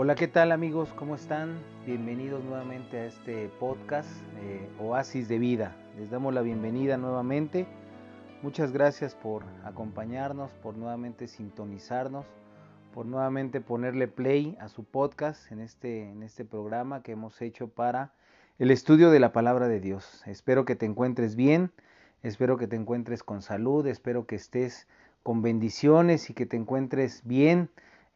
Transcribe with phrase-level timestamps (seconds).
[0.00, 0.90] Hola, ¿qué tal amigos?
[0.94, 1.58] ¿Cómo están?
[1.84, 4.08] Bienvenidos nuevamente a este podcast
[4.44, 5.74] eh, Oasis de Vida.
[5.98, 7.66] Les damos la bienvenida nuevamente.
[8.40, 12.26] Muchas gracias por acompañarnos, por nuevamente sintonizarnos,
[12.94, 17.66] por nuevamente ponerle play a su podcast en este, en este programa que hemos hecho
[17.66, 18.12] para
[18.60, 20.22] el estudio de la palabra de Dios.
[20.26, 21.72] Espero que te encuentres bien,
[22.22, 24.86] espero que te encuentres con salud, espero que estés
[25.24, 27.68] con bendiciones y que te encuentres bien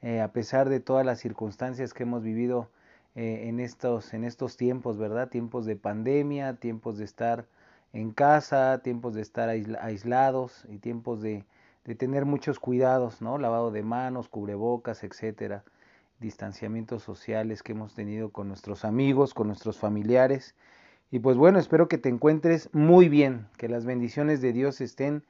[0.02, 2.68] eh, a pesar de todas las circunstancias que hemos vivido
[3.14, 5.28] eh, en, estos, en estos tiempos, ¿verdad?
[5.28, 7.46] Tiempos de pandemia, tiempos de estar
[7.92, 11.44] en casa, tiempos de estar aislados y tiempos de,
[11.84, 13.38] de tener muchos cuidados, ¿no?
[13.38, 15.64] Lavado de manos, cubrebocas, etcétera,
[16.20, 20.54] distanciamientos sociales que hemos tenido con nuestros amigos, con nuestros familiares.
[21.10, 25.24] Y pues bueno, espero que te encuentres muy bien, que las bendiciones de Dios estén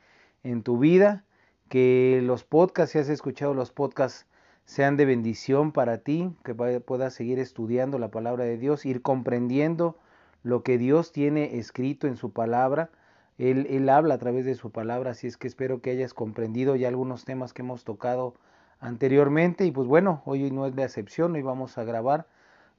[0.45, 1.25] en tu vida,
[1.69, 4.27] que los podcasts, si has escuchado los podcasts,
[4.73, 9.99] sean de bendición para ti, que puedas seguir estudiando la palabra de Dios, ir comprendiendo
[10.43, 12.89] lo que Dios tiene escrito en su palabra.
[13.37, 16.89] Él, habla a través de su palabra, así es que espero que hayas comprendido ya
[16.89, 18.35] algunos temas que hemos tocado
[18.81, 19.67] anteriormente.
[19.67, 22.27] Y pues bueno, hoy no es la excepción, hoy vamos a grabar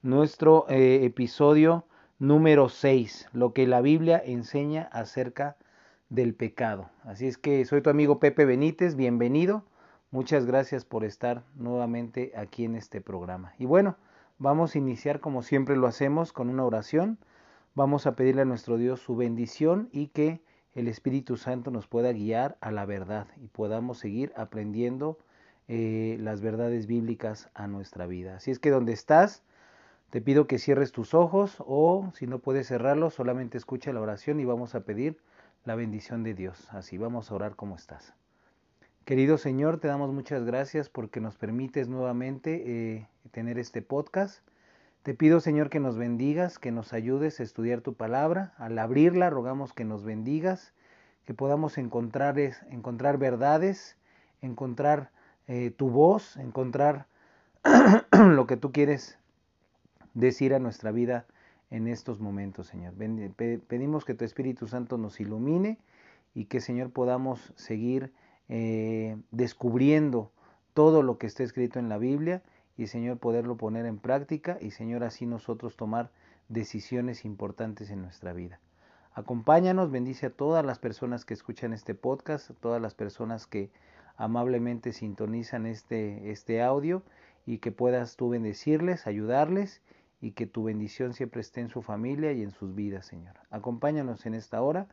[0.02, 1.86] nuestro eh, episodio
[2.18, 5.58] número 6, lo que la Biblia enseña acerca
[6.10, 6.90] del pecado.
[7.04, 9.64] Así es que soy tu amigo Pepe Benítez, bienvenido.
[10.14, 13.56] Muchas gracias por estar nuevamente aquí en este programa.
[13.58, 13.98] Y bueno,
[14.38, 17.18] vamos a iniciar como siempre lo hacemos con una oración.
[17.74, 20.44] Vamos a pedirle a nuestro Dios su bendición y que
[20.76, 25.18] el Espíritu Santo nos pueda guiar a la verdad y podamos seguir aprendiendo
[25.68, 28.36] eh, las verdades bíblicas a nuestra vida.
[28.36, 29.42] Así es que donde estás,
[30.12, 34.40] te pido que cierres tus ojos o si no puedes cerrarlos, solamente escucha la oración
[34.40, 35.18] y vamos a pedir
[35.66, 36.68] la bendición de Dios.
[36.70, 38.14] Así vamos a orar como estás.
[39.06, 42.64] Querido Señor, te damos muchas gracias porque nos permites nuevamente
[42.96, 44.40] eh, tener este podcast.
[45.02, 48.54] Te pido, Señor, que nos bendigas, que nos ayudes a estudiar tu palabra.
[48.56, 50.74] Al abrirla, rogamos que nos bendigas,
[51.26, 52.40] que podamos encontrar,
[52.70, 53.98] encontrar verdades,
[54.42, 55.12] encontrar
[55.48, 57.08] eh, tu voz, encontrar
[58.18, 59.20] lo que tú quieres
[60.14, 61.26] decir a nuestra vida
[61.72, 62.94] en estos momentos, Señor.
[63.68, 65.78] Pedimos que tu Espíritu Santo nos ilumine
[66.34, 68.14] y que, Señor, podamos seguir
[68.50, 70.32] eh, descubriendo
[70.74, 72.44] todo lo que está escrito en la Biblia
[72.78, 76.12] y Señor poderlo poner en práctica y Señor así nosotros tomar
[76.50, 78.60] decisiones importantes en nuestra vida.
[79.14, 83.70] Acompáñanos, bendice a todas las personas que escuchan este podcast, a todas las personas que
[84.18, 87.04] amablemente sintonizan este, este audio
[87.46, 89.82] y que puedas tú bendecirles, ayudarles
[90.20, 93.36] y que tu bendición siempre esté en su familia y en sus vidas, Señor.
[93.52, 94.88] Acompáñanos en esta hora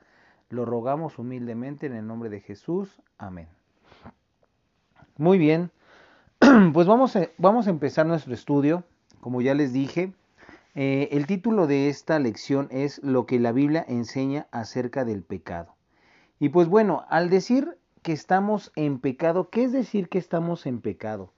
[0.51, 3.01] lo rogamos humildemente en el nombre de Jesús.
[3.17, 3.49] Amén.
[5.17, 5.71] Muy bien,
[6.73, 8.85] pues vamos a, vamos a empezar nuestro estudio.
[9.21, 10.13] Como ya les dije,
[10.75, 15.75] eh, el título de esta lección es Lo que la Biblia enseña acerca del pecado.
[16.39, 20.81] Y pues bueno, al decir que estamos en pecado, ¿qué es decir que estamos en
[20.81, 21.33] pecado?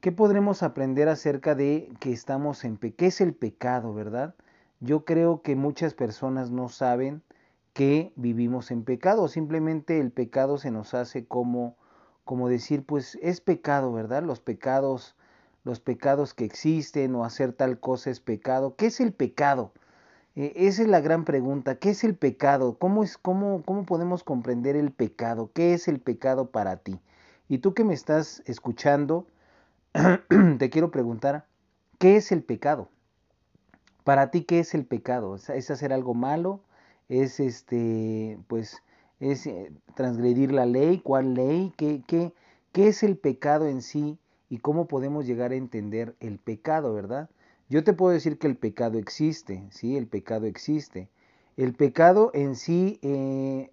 [0.00, 2.96] ¿Qué podremos aprender acerca de que estamos en pecado?
[2.96, 4.34] ¿Qué es el pecado, verdad?
[4.80, 7.22] Yo creo que muchas personas no saben
[7.72, 9.28] que vivimos en pecado.
[9.28, 11.76] Simplemente el pecado se nos hace como,
[12.24, 14.22] como decir, pues es pecado, ¿verdad?
[14.22, 15.16] Los pecados,
[15.64, 18.76] los pecados que existen o hacer tal cosa es pecado.
[18.76, 19.72] ¿Qué es el pecado?
[20.36, 21.76] Eh, esa es la gran pregunta.
[21.76, 22.78] ¿Qué es el pecado?
[22.78, 25.50] ¿Cómo, es, cómo, ¿Cómo podemos comprender el pecado?
[25.52, 27.00] ¿Qué es el pecado para ti?
[27.48, 29.26] Y tú que me estás escuchando,
[30.58, 31.46] te quiero preguntar,
[31.98, 32.88] ¿qué es el pecado?
[34.04, 35.34] Para ti, ¿qué es el pecado?
[35.36, 36.60] ¿Es hacer algo malo?
[37.10, 38.82] Es este, pues,
[39.18, 42.32] es eh, transgredir la ley, cuál ley, ¿Qué, qué,
[42.72, 44.16] qué es el pecado en sí
[44.48, 47.28] y cómo podemos llegar a entender el pecado, ¿verdad?
[47.68, 51.08] Yo te puedo decir que el pecado existe, sí, el pecado existe.
[51.56, 53.70] El pecado en sí, eh,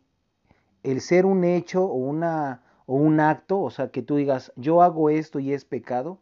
[0.84, 4.82] el ser un hecho o, una, o un acto, o sea, que tú digas, yo
[4.82, 6.20] hago esto y es pecado,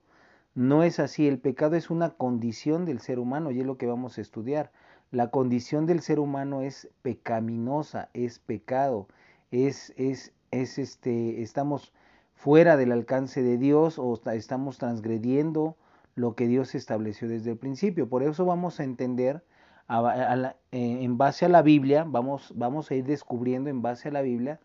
[0.53, 1.27] no es así.
[1.27, 4.71] El pecado es una condición del ser humano y es lo que vamos a estudiar.
[5.12, 9.07] La condición del ser humano es pecaminosa, es pecado,
[9.52, 11.94] es, es, es este, estamos
[12.34, 15.75] fuera del alcance de Dios o estamos transgrediendo
[16.16, 18.10] lo que Dios estableció desde el principio.
[18.10, 19.44] Por eso vamos a entender
[19.90, 24.22] eh, en base a la Biblia, vamos, vamos a ir descubriendo en base a la
[24.22, 24.60] Biblia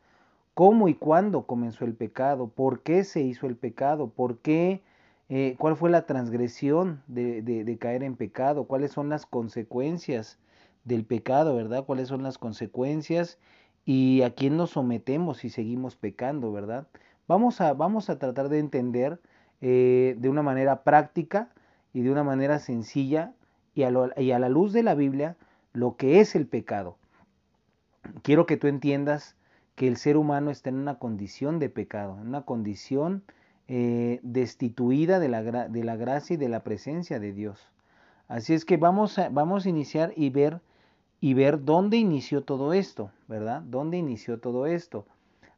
[0.55, 4.83] cómo y cuándo comenzó el pecado, por qué se hizo el pecado, por qué
[5.33, 10.41] eh, cuál fue la transgresión de, caer en pecado, cuáles son las consecuencias
[10.85, 11.85] del pecado, ¿verdad?
[11.85, 13.39] Cuáles son las consecuencias
[13.85, 16.89] y a quién nos sometemos si seguimos pecando, ¿verdad?
[17.29, 19.21] Vamos a, tratar de entender
[19.61, 21.51] eh, de una manera práctica
[21.93, 23.33] y de una manera sencilla
[23.77, 23.91] y a
[24.39, 25.37] la luz de la Biblia
[25.73, 26.97] lo que es el pecado.
[28.23, 29.37] Quiero que tú entiendas
[29.77, 33.23] que el ser humano está en una condición de pecado, en una condición
[33.73, 37.71] eh, destituida de la, de la, gracia y de la presencia de Dios.
[38.27, 40.61] Así es que vamos a, vamos a iniciar y ver,
[41.21, 43.63] y ver dónde inició todo esto, ¿verdad?
[43.63, 45.07] ¿Dónde inició todo esto?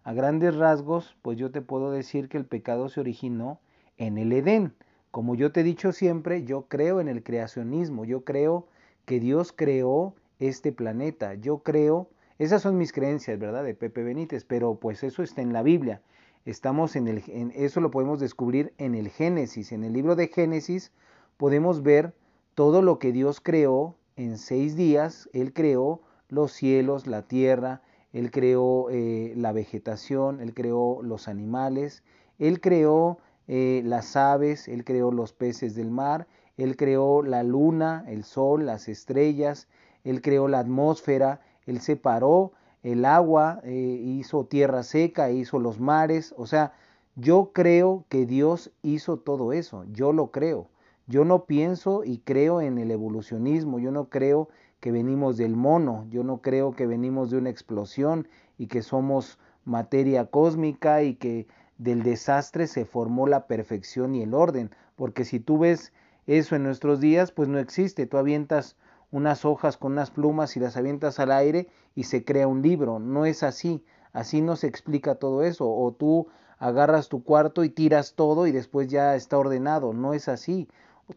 [0.04, 3.60] A grandes rasgos, pues yo te puedo decir que el pecado se originó
[3.96, 4.74] en el Edén.
[5.10, 8.66] Como yo te he dicho siempre, yo creo en el creacionismo, yo creo
[9.06, 13.62] que Dios creó este planeta, yo creo esas son mis creencias, ¿verdad?
[13.62, 16.02] De Pepe Benítez, pero pues eso está en la Biblia.
[16.44, 17.22] Estamos en el
[17.54, 20.90] eso lo podemos descubrir en el Génesis, en el libro de Génesis
[21.36, 22.14] podemos ver
[22.54, 25.28] todo lo que Dios creó en seis días.
[25.32, 32.02] Él creó los cielos, la tierra, él creó eh, la vegetación, él creó los animales,
[32.40, 38.04] él creó eh, las aves, él creó los peces del mar, él creó la luna,
[38.08, 39.68] el sol, las estrellas,
[40.02, 42.52] él creó la atmósfera, él separó
[42.82, 46.72] el agua, eh, hizo tierra seca, hizo los mares, o sea,
[47.14, 50.68] yo creo que Dios hizo todo eso, yo lo creo.
[51.06, 54.48] Yo no pienso y creo en el evolucionismo, yo no creo
[54.80, 59.38] que venimos del mono, yo no creo que venimos de una explosión y que somos
[59.64, 61.46] materia cósmica y que
[61.78, 65.92] del desastre se formó la perfección y el orden, porque si tú ves
[66.26, 68.76] eso en nuestros días, pues no existe, tú avientas
[69.12, 72.98] unas hojas con unas plumas y las avientas al aire y se crea un libro.
[72.98, 73.84] No es así.
[74.12, 75.70] Así no se explica todo eso.
[75.70, 76.26] O tú
[76.58, 79.92] agarras tu cuarto y tiras todo y después ya está ordenado.
[79.92, 80.66] No es así.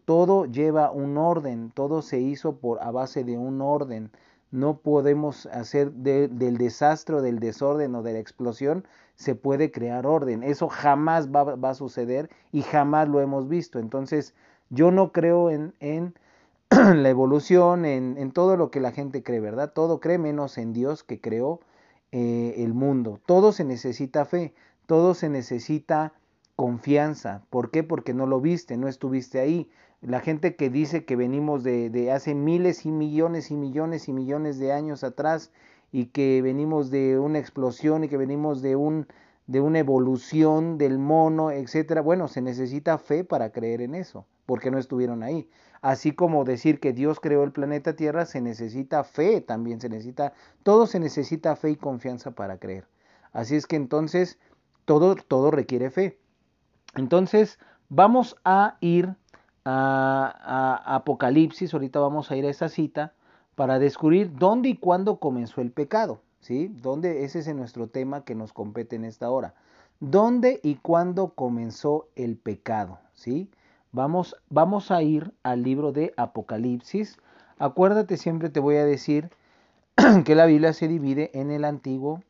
[0.04, 1.72] Todo lleva un orden.
[1.74, 4.10] Todo se hizo por a base de un orden.
[4.50, 10.42] No podemos hacer del desastre, del desorden o de la explosión, se puede crear orden.
[10.42, 13.78] Eso jamás va, va a suceder y jamás lo hemos visto.
[13.78, 14.34] Entonces,
[14.70, 16.14] yo no creo en, en
[16.94, 19.72] la evolución, en, todo lo que la gente cree, ¿verdad?
[19.72, 21.60] Todo cree menos en Dios que creó
[22.10, 23.20] eh, el mundo.
[23.24, 24.52] Todo se necesita fe,
[24.86, 26.12] todo se necesita
[26.56, 27.44] confianza.
[27.50, 27.84] ¿Por qué?
[27.84, 29.70] Porque no lo viste, no estuviste ahí.
[30.00, 34.12] La gente que dice que venimos de, de hace miles y millones y millones y
[34.12, 35.52] millones de años atrás
[35.92, 39.06] y que venimos de una explosión y que venimos de un
[39.46, 42.00] de una evolución del mono, etcétera.
[42.00, 45.48] Bueno, se necesita fe para creer en eso, porque no estuvieron ahí.
[45.82, 50.32] Así como decir que Dios creó el planeta Tierra, se necesita fe también, se necesita,
[50.62, 52.86] todo se necesita fe y confianza para creer.
[53.32, 54.38] Así es que entonces
[54.84, 56.18] todo, todo requiere fe.
[56.94, 57.58] Entonces
[57.88, 59.14] vamos a ir
[59.64, 63.14] a, Apocalipsis, ahorita vamos a ir a esa cita
[63.54, 66.22] para descubrir dónde y cuándo comenzó el pecado.
[66.40, 66.68] ¿sí?
[66.68, 67.24] ¿Dónde?
[67.24, 69.54] Ese es nuestro tema que nos compete en esta hora.
[69.98, 73.00] ¿Dónde y cuándo comenzó el pecado?
[73.14, 73.50] ¿sí?
[73.92, 77.18] Vamos, vamos a ir al libro de Apocalipsis.
[77.58, 79.30] Acuérdate, siempre te voy a decir
[80.24, 82.22] que la Biblia se divide en el Antiguo,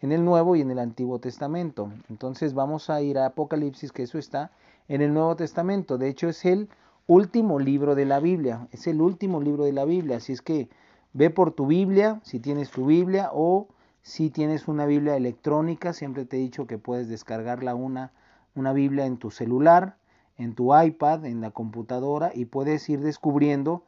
[0.00, 1.92] en el Nuevo y en el Antiguo Testamento.
[2.10, 4.50] Entonces vamos a ir a Apocalipsis, que eso está
[4.88, 5.98] en el Nuevo Testamento.
[5.98, 6.68] De hecho, es el
[7.06, 8.68] último libro de la Biblia.
[8.72, 10.18] Es el último libro de la Biblia.
[10.18, 10.68] Así es que
[11.14, 13.68] Ve por tu Biblia, si tienes tu Biblia o
[14.00, 18.12] si tienes una Biblia electrónica, siempre te he dicho que puedes descargarla una,
[18.54, 19.96] una Biblia en tu celular,
[20.38, 23.84] en tu iPad, en la computadora y puedes ir descubriendo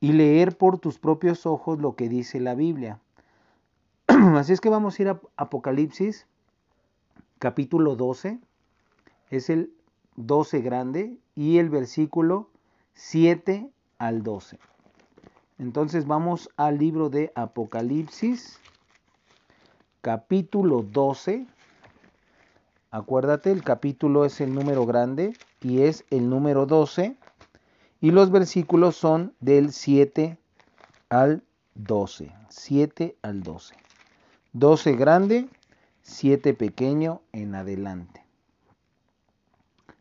[0.00, 3.00] y leer por tus propios ojos lo que dice la Biblia.
[4.06, 6.26] Así es que vamos a ir a Apocalipsis
[7.44, 8.38] capítulo 12,
[9.28, 9.70] es el
[10.16, 12.48] 12 grande y el versículo
[12.94, 14.58] 7 al 12.
[15.58, 18.58] Entonces vamos al libro de Apocalipsis,
[20.00, 21.46] capítulo 12.
[22.90, 25.34] Acuérdate, el capítulo es el número grande
[25.64, 27.16] y es el número 12.
[28.00, 30.38] Y los versículos son del 7
[31.08, 31.42] al
[31.74, 32.32] 12.
[32.48, 33.74] 7 al 12.
[34.52, 35.48] 12 grande,
[36.02, 38.22] 7 pequeño en adelante.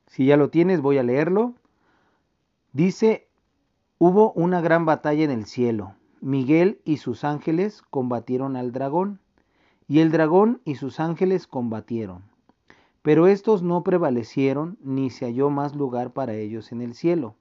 [0.07, 1.55] Si ya lo tienes, voy a leerlo.
[2.73, 3.27] Dice
[4.05, 5.95] Hubo una gran batalla en el cielo.
[6.19, 9.21] Miguel y sus ángeles combatieron al dragón,
[9.87, 12.32] y el dragón y sus ángeles combatieron.
[13.03, 17.35] Pero estos no prevalecieron, ni se halló más lugar para ellos en el cielo.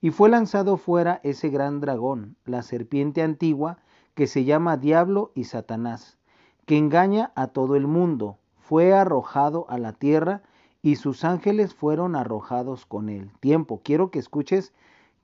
[0.00, 3.78] Y fue lanzado fuera ese gran dragón, la serpiente antigua,
[4.14, 6.18] que se llama Diablo y Satanás,
[6.64, 8.38] que engaña a todo el mundo.
[8.58, 10.42] Fue arrojado a la tierra,
[10.82, 13.30] y sus ángeles fueron arrojados con él.
[13.40, 14.72] Tiempo, quiero que escuches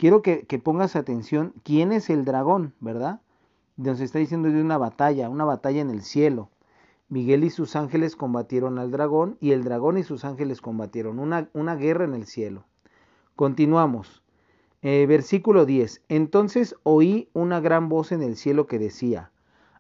[0.03, 3.21] quiero que, pongas atención, ¿quién es el dragón, verdad?
[3.77, 6.49] Nos está diciendo de una batalla, una batalla en el cielo.
[7.13, 11.51] Miguel y sus ángeles combatieron al dragón y el dragón y sus ángeles combatieron una,
[11.53, 12.65] una guerra en el cielo.
[13.37, 14.23] Continuamos.
[14.81, 16.01] Eh, versículo 10.
[16.09, 19.31] Entonces oí una gran voz en el cielo que decía,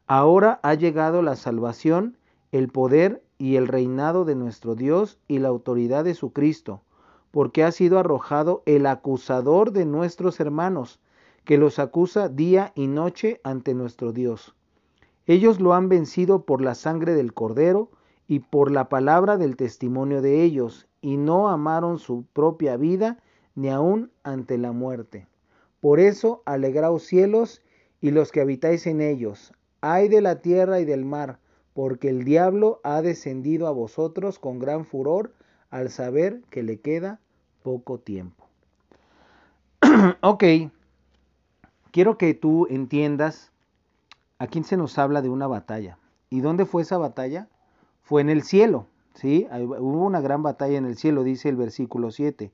[0.06, 2.18] Ahora ha llegado la salvación,
[2.50, 6.82] el poder y el reinado de nuestro Dios y la autoridad de su Cristo,
[7.30, 11.00] porque ha sido arrojado el acusador de nuestros hermanos,
[11.44, 14.54] que los acusa día y noche ante nuestro Dios.
[15.26, 17.90] Ellos lo han vencido por la sangre del Cordero
[18.26, 23.18] y por la palabra del testimonio de ellos, y no amaron su propia vida
[23.54, 25.26] ni aun ante la muerte.
[25.80, 27.62] Por eso alegraos cielos
[28.00, 31.38] y los que habitáis en ellos, ay de la tierra y del mar,
[31.74, 35.32] porque el diablo ha descendido a vosotros con gran furor
[35.70, 37.20] al saber que le queda
[37.62, 38.46] poco tiempo.
[40.20, 40.44] ok,
[41.90, 43.51] quiero que tú entiendas,
[44.42, 45.99] aquí se nos habla de una batalla.
[46.30, 47.49] ¿Y dónde fue esa batalla?
[48.02, 49.46] Fue en el cielo, ¿sí?
[49.50, 52.52] Hubo una gran batalla en el cielo, dice el versículo 7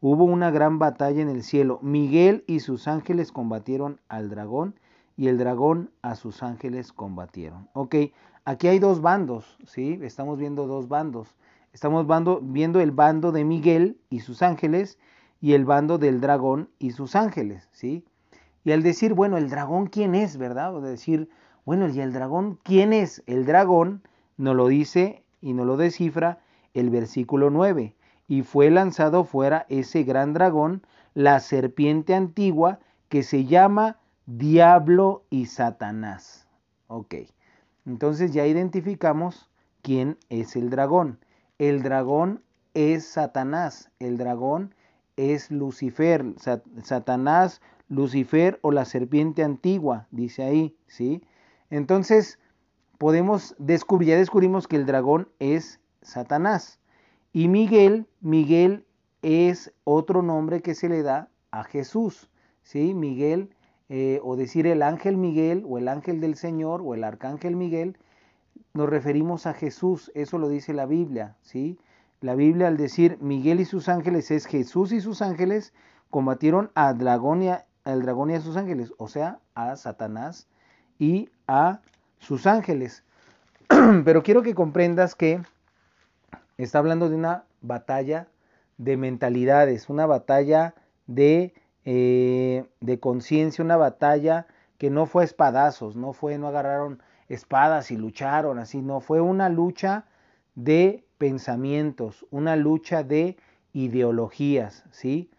[0.00, 1.78] hubo una gran batalla en el cielo.
[1.82, 4.74] Miguel y sus ángeles combatieron al dragón
[5.16, 7.68] y el dragón a sus ángeles combatieron.
[7.74, 7.96] Ok,
[8.44, 9.98] aquí hay dos bandos, ¿sí?
[10.02, 11.36] Estamos viendo dos bandos.
[11.72, 12.06] Estamos
[12.42, 14.98] viendo el bando de Miguel y sus ángeles
[15.40, 18.04] y el bando del dragón y sus ángeles, ¿sí?
[18.64, 20.74] Y al decir, bueno, el dragón, ¿quién es, verdad?
[20.74, 21.28] O decir,
[21.64, 23.22] bueno, ¿y el dragón quién es?
[23.26, 24.02] El dragón
[24.36, 26.40] nos lo dice y nos lo descifra
[26.74, 27.94] el versículo 9
[28.30, 35.46] y fue lanzado fuera ese gran dragón, la serpiente antigua, que se llama Diablo y
[35.46, 36.46] Satanás.
[36.86, 37.16] Ok,
[37.86, 39.50] entonces ya identificamos
[39.82, 41.18] quién es el dragón.
[41.58, 44.76] El dragón es Satanás, el dragón
[45.16, 46.24] es Lucifer,
[46.84, 47.60] Satanás,
[47.90, 51.22] Lucifer o la serpiente antigua, dice ahí, ¿sí?
[51.68, 52.38] Entonces,
[52.96, 56.78] podemos descubrir, ya descubrimos que el dragón es Satanás.
[57.32, 58.86] Y Miguel, Miguel
[59.22, 62.30] es otro nombre que se le da a Jesús.
[62.62, 62.94] ¿sí?
[62.94, 63.54] Miguel,
[63.88, 67.96] eh, o decir el ángel Miguel, o el ángel del Señor, o el arcángel Miguel,
[68.74, 70.10] nos referimos a Jesús.
[70.14, 71.36] Eso lo dice la Biblia.
[71.42, 71.78] ¿sí?
[72.20, 75.72] La Biblia al decir Miguel y sus ángeles es Jesús y sus ángeles
[76.10, 77.42] combatieron a dragón
[77.84, 80.48] al dragón y a sus ángeles, o sea, a Satanás
[80.98, 81.80] y a
[82.18, 83.04] sus ángeles.
[84.04, 85.40] Pero quiero que comprendas que
[86.58, 88.28] está hablando de una batalla
[88.78, 90.74] de mentalidades, una batalla
[91.06, 94.46] de, eh, de conciencia, una batalla
[94.78, 99.48] que no fue espadazos, no fue, no agarraron espadas y lucharon así, no, fue una
[99.48, 100.06] lucha
[100.54, 103.36] de pensamientos, una lucha de
[103.72, 105.30] ideologías, ¿sí?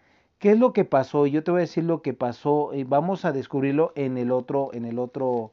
[0.41, 1.27] ¿Qué es lo que pasó?
[1.27, 4.71] Yo te voy a decir lo que pasó y vamos a descubrirlo en el otro,
[4.73, 5.51] en el otro,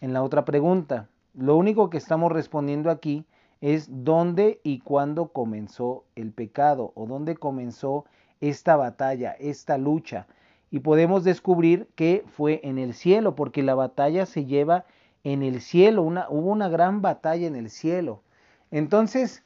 [0.00, 1.06] en la otra pregunta.
[1.34, 3.26] Lo único que estamos respondiendo aquí
[3.60, 8.06] es dónde y cuándo comenzó el pecado o dónde comenzó
[8.40, 10.26] esta batalla, esta lucha.
[10.70, 14.86] Y podemos descubrir que fue en el cielo, porque la batalla se lleva
[15.24, 18.22] en el cielo, una, hubo una gran batalla en el cielo.
[18.70, 19.44] Entonces,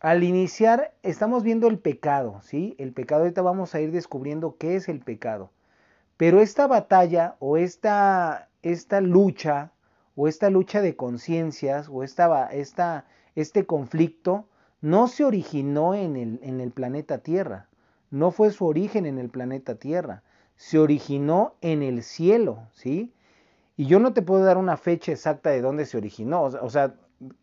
[0.00, 2.74] al iniciar, estamos viendo el pecado, ¿sí?
[2.78, 5.50] El pecado, ahorita vamos a ir descubriendo qué es el pecado.
[6.16, 9.72] Pero esta batalla o esta, esta lucha,
[10.14, 14.46] o esta lucha de conciencias, o esta, esta, este conflicto
[14.80, 17.68] no se originó en el, en el planeta Tierra,
[18.10, 20.22] no fue su origen en el planeta Tierra,
[20.56, 23.12] se originó en el cielo, ¿sí?
[23.76, 26.94] Y yo no te puedo dar una fecha exacta de dónde se originó, o sea,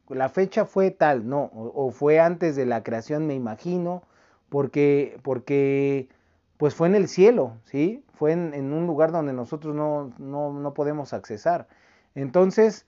[0.10, 4.04] la fecha fue tal, no, o, fue antes de la creación, me imagino,
[4.50, 6.10] porque, porque
[6.58, 8.04] pues fue en el cielo, ¿sí?
[8.14, 11.68] Fue en, en un lugar donde nosotros no, no, no podemos accesar.
[12.16, 12.86] Entonces,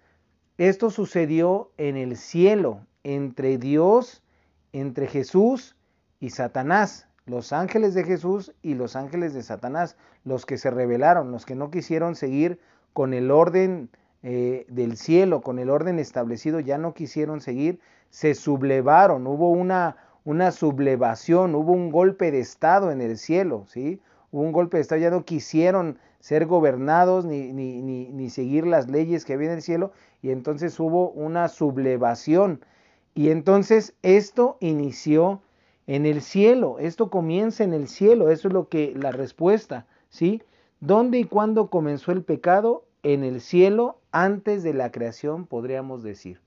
[0.58, 4.24] esto sucedió en el cielo, entre Dios,
[4.72, 5.76] entre Jesús
[6.20, 11.32] y Satanás, los ángeles de Jesús y los ángeles de Satanás, los que se rebelaron,
[11.32, 12.60] los que no quisieron seguir
[12.94, 13.90] con el orden
[14.28, 17.80] eh, del cielo, con el orden establecido, ya no quisieron seguir,
[18.10, 24.02] se sublevaron, hubo una, una sublevación, hubo un golpe de Estado en el cielo, ¿sí?
[24.32, 28.66] Hubo un golpe de Estado, ya no quisieron ser gobernados ni, ni, ni, ni seguir
[28.66, 29.92] las leyes que había en el cielo,
[30.24, 32.66] y entonces hubo una sublevación
[33.14, 35.40] y entonces esto inició
[35.86, 40.42] en el cielo, esto comienza en el cielo, eso es lo que la respuesta, ¿sí?
[40.80, 42.85] ¿Dónde y cuándo comenzó el pecado?
[43.06, 46.42] En el cielo, antes de la creación, podríamos decir.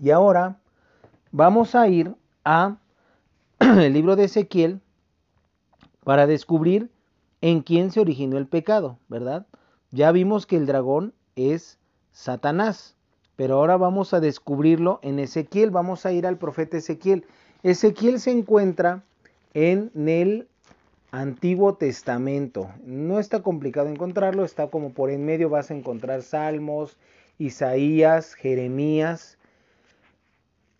[0.00, 0.60] Y ahora
[1.32, 2.76] vamos a ir a
[3.58, 4.80] el libro de Ezequiel
[6.04, 6.88] para descubrir
[7.40, 9.44] en quién se originó el pecado, ¿verdad?
[9.90, 11.80] Ya vimos que el dragón es
[12.12, 12.94] Satanás.
[13.34, 17.26] Pero ahora vamos a descubrirlo en Ezequiel, vamos a ir al profeta Ezequiel.
[17.64, 19.02] Ezequiel se encuentra
[19.52, 20.46] en el
[21.14, 22.72] Antiguo Testamento.
[22.84, 26.98] No está complicado encontrarlo, está como por en medio vas a encontrar Salmos,
[27.38, 29.38] Isaías, Jeremías.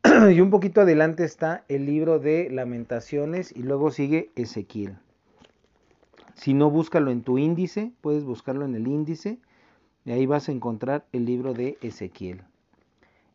[0.33, 4.97] y un poquito adelante está el libro de Lamentaciones y luego sigue Ezequiel.
[6.35, 9.38] Si no, búscalo en tu índice, puedes buscarlo en el índice
[10.05, 12.43] y ahí vas a encontrar el libro de Ezequiel.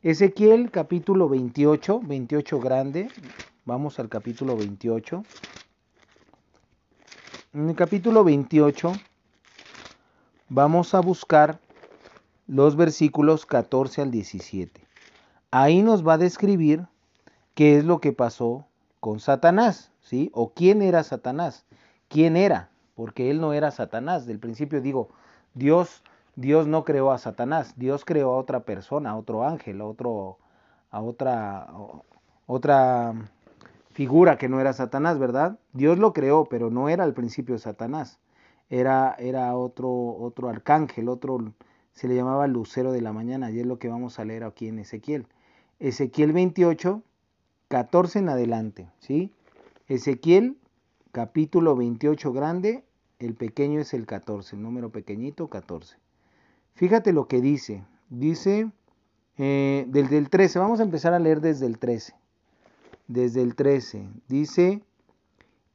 [0.04, 3.08] Ezequiel capítulo 28, 28 grande,
[3.64, 5.24] vamos al capítulo 28.
[7.52, 8.94] En el capítulo 28
[10.50, 11.60] vamos a buscar
[12.46, 14.86] los versículos 14 al 17.
[15.50, 16.86] Ahí nos va a describir
[17.56, 18.68] qué es lo que pasó
[19.00, 20.30] con Satanás, ¿sí?
[20.36, 21.66] O quién era Satanás,
[22.08, 24.28] quién era, porque él no era Satanás.
[24.28, 25.10] Del principio digo,
[25.56, 26.04] Dios
[26.36, 30.38] Dios no creó a Satanás, Dios creó a otra persona, a otro ángel, a, otro,
[30.92, 31.68] a otra,
[32.46, 33.14] otra
[33.92, 35.60] figura que no era Satanás, ¿verdad?
[35.74, 38.20] Dios lo creó, pero no era al principio Satanás,
[38.70, 41.54] era, era otro, otro arcángel, otro,
[41.92, 44.68] se le llamaba lucero de la mañana, y es lo que vamos a leer aquí
[44.68, 45.28] en Ezequiel.
[45.80, 47.02] Ezequiel 28,
[47.68, 49.32] 14 en adelante, ¿sí?
[49.88, 50.58] Ezequiel
[51.12, 52.84] capítulo 28 grande,
[53.20, 55.98] el pequeño es el 14, el número pequeñito 14.
[56.76, 57.84] Fíjate lo que dice.
[58.10, 58.72] Dice
[59.38, 62.14] eh, desde el 13, vamos a empezar a leer desde el 13.
[63.10, 64.08] Desde el 13.
[64.28, 64.84] Dice,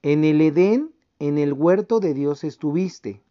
[0.02, 3.22] en el Edén, en el huerto de Dios estuviste.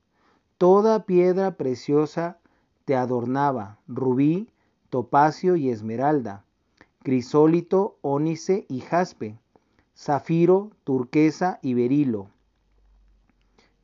[0.57, 2.37] Toda piedra preciosa
[2.83, 4.49] te adornaba, rubí,
[4.89, 6.43] topacio y esmeralda,
[7.01, 9.39] crisólito, ónice y jaspe,
[9.97, 12.27] zafiro, turquesa y berilo.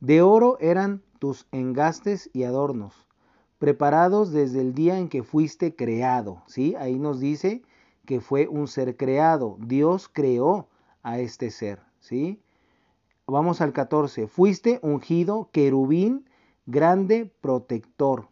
[0.00, 3.06] De oro eran tus engastes y adornos
[3.58, 6.74] preparados desde el día en que fuiste creado, ¿sí?
[6.76, 7.62] Ahí nos dice
[8.10, 10.66] que fue un ser creado, Dios creó
[11.04, 12.40] a este ser, ¿sí?
[13.28, 16.28] Vamos al 14, fuiste ungido querubín
[16.66, 18.26] grande protector.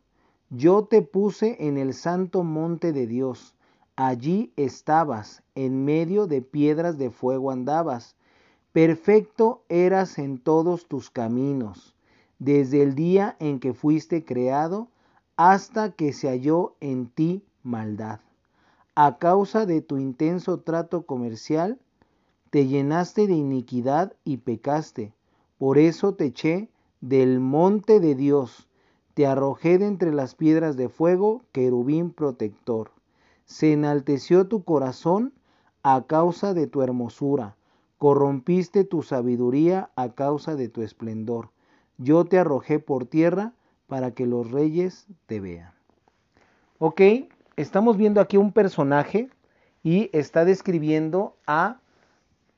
[0.51, 3.55] Yo te puse en el santo monte de Dios.
[3.95, 8.17] Allí estabas, en medio de piedras de fuego andabas.
[8.73, 11.95] Perfecto eras en todos tus caminos.
[12.41, 14.89] Desde el día en que fuiste creado,
[15.37, 18.19] hasta que se halló en ti maldad.
[19.01, 21.79] A causa de tu intenso trato comercial,
[22.51, 25.13] te llenaste de iniquidad y pecaste.
[25.57, 26.69] Por eso te eché
[27.01, 28.67] del monte de Dios,
[29.15, 32.91] te arrojé de entre las piedras de fuego, querubín protector.
[33.45, 35.33] Se enalteció tu corazón
[35.85, 37.55] a causa de tu hermosura,
[37.99, 41.51] corrompiste tu sabiduría a causa de tu esplendor.
[41.99, 43.53] Yo te arrojé por tierra
[43.87, 45.73] para que los reyes te vean.
[46.81, 47.01] Ok,
[47.61, 49.29] estamos viendo aquí un personaje
[49.83, 51.79] y está describiendo a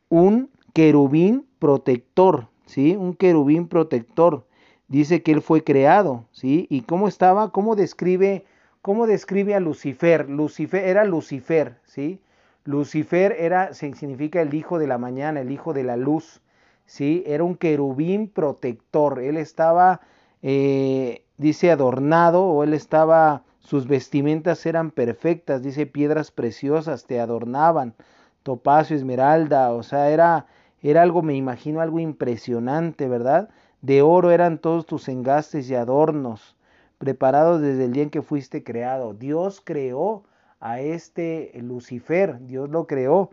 [0.09, 2.97] un querubín protector, ¿sí?
[2.97, 4.47] Un querubín protector.
[4.89, 6.67] Dice que él fue creado, ¿sí?
[6.71, 7.51] ¿Y cómo estaba?
[7.51, 8.45] ¿Cómo describe,
[8.83, 10.29] cómo describe a Lucifer?
[10.29, 12.21] Lucifer era Lucifer, ¿sí?
[12.65, 16.41] Lucifer era, significa el hijo de la mañana, el hijo de la luz,
[16.85, 17.23] ¿sí?
[17.27, 19.21] Era un querubín protector.
[19.21, 20.01] Él estaba
[20.43, 27.95] eh, dice adornado, o él estaba, sus vestimentas eran perfectas, dice piedras preciosas te adornaban,
[28.43, 30.47] topacio, esmeralda, o sea, era,
[30.83, 33.51] era algo, me imagino, algo impresionante, ¿verdad?
[33.83, 36.57] De oro eran todos tus engastes y adornos,
[36.99, 39.15] preparados desde el día en que fuiste creado.
[39.15, 40.25] Dios creó
[40.61, 43.31] a este Lucifer, Dios lo creó,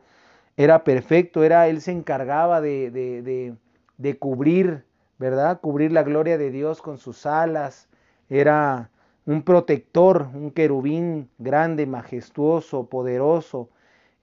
[0.58, 3.56] era perfecto, era, él se encargaba de, de, de,
[3.98, 4.84] de cubrir
[5.18, 5.60] ¿verdad?
[5.62, 7.88] Cubrir la gloria de Dios con sus alas.
[8.30, 8.90] Era
[9.28, 13.70] un protector, un querubín grande, majestuoso, poderoso.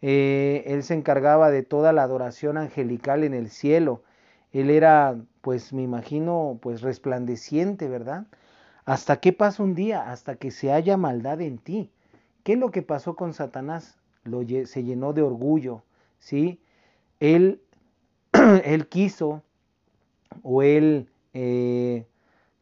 [0.01, 4.03] Eh, él se encargaba de toda la adoración angelical en el cielo.
[4.53, 8.27] Él era, pues me imagino, pues resplandeciente, ¿verdad?
[8.87, 10.11] ¿Hasta qué pasa un día?
[10.11, 11.91] Hasta que se haya maldad en ti.
[12.43, 13.99] ¿Qué es lo que pasó con Satanás?
[14.25, 15.83] Lo, se llenó de orgullo,
[16.19, 16.63] ¿sí?
[17.21, 17.61] Él,
[18.65, 19.43] él quiso
[20.43, 22.07] o él eh,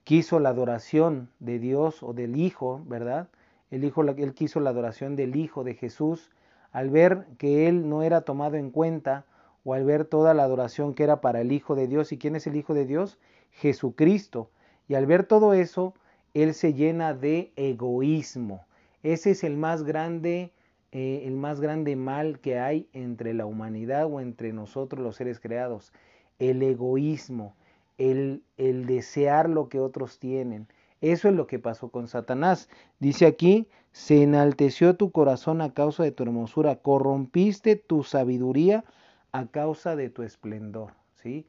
[0.05, 3.29] quiso la adoración de Dios o del Hijo, ¿verdad?
[3.71, 6.31] El hijo, él quiso la adoración del Hijo de Jesús
[6.73, 9.25] al ver que él no era tomado en cuenta
[9.65, 12.13] o al ver toda la adoración que era para el Hijo de Dios.
[12.13, 13.19] ¿Y quién es el Hijo de Dios?
[13.51, 14.51] Jesucristo.
[14.89, 15.95] Y al ver todo eso,
[16.35, 18.67] él se llena de egoísmo.
[19.03, 20.53] Ese es el más grande,
[20.91, 25.41] eh, el más grande mal que hay entre la humanidad o entre nosotros los seres
[25.41, 25.93] creados.
[26.39, 27.55] El egoísmo
[27.99, 30.69] el, desear lo que otros tienen.
[31.01, 32.69] Eso es lo que pasó con Satanás.
[33.01, 38.85] Dice aquí, se enalteció tu corazón a causa de tu hermosura, corrompiste tu sabiduría
[39.33, 40.93] a causa de tu esplendor.
[41.23, 41.47] ¿sí?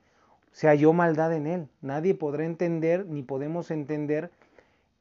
[0.54, 1.68] se halló maldad en él.
[1.82, 4.32] Nadie podrá entender ni podemos entender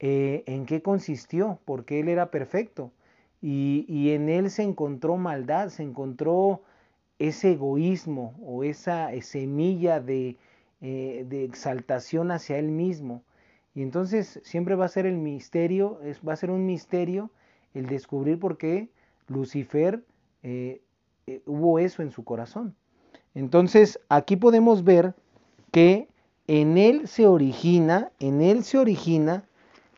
[0.00, 2.90] eh, en qué consistió, porque él era perfecto.
[3.40, 6.62] Y, en él se encontró maldad, se encontró
[7.18, 10.36] ese egoísmo o esa semilla de,
[10.82, 13.22] eh, de exaltación hacia él mismo.
[13.74, 17.30] Y entonces siempre va a ser el misterio, es, va a ser un misterio
[17.72, 18.90] el descubrir por qué
[19.28, 20.04] Lucifer
[20.42, 20.82] eh,
[21.46, 22.74] hubo eso en su corazón.
[23.34, 25.14] Entonces aquí podemos ver
[25.70, 26.08] que
[26.46, 29.44] en él se origina, en él se origina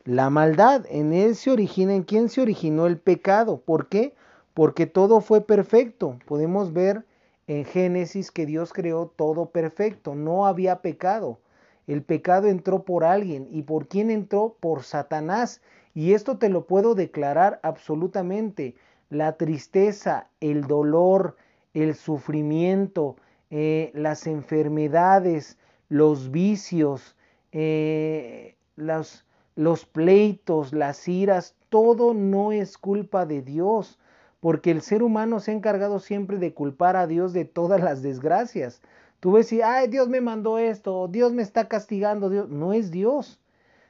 [0.05, 3.59] la maldad, en él se origina, en quién se originó el pecado.
[3.59, 4.13] ¿Por qué?
[4.53, 6.19] Porque todo fue perfecto.
[6.25, 7.03] Podemos ver
[7.47, 11.39] en Génesis que Dios creó todo perfecto, no había pecado.
[11.87, 13.47] El pecado entró por alguien.
[13.51, 14.57] ¿Y por quién entró?
[14.59, 15.61] Por Satanás.
[15.93, 18.75] Y esto te lo puedo declarar absolutamente.
[19.09, 21.35] La tristeza, el dolor,
[21.73, 23.17] el sufrimiento,
[23.51, 25.57] eh, las enfermedades,
[25.89, 27.15] los vicios,
[27.51, 33.99] eh, los, los pleitos, las iras, todo no es culpa de Dios,
[34.45, 38.03] porque el ser humano se ha encargado siempre de culpar a Dios de todas las
[38.03, 38.79] desgracias.
[39.19, 42.91] Tú ves y, ay, Dios me mandó esto, Dios me está castigando, Dios, no es
[42.91, 43.39] Dios.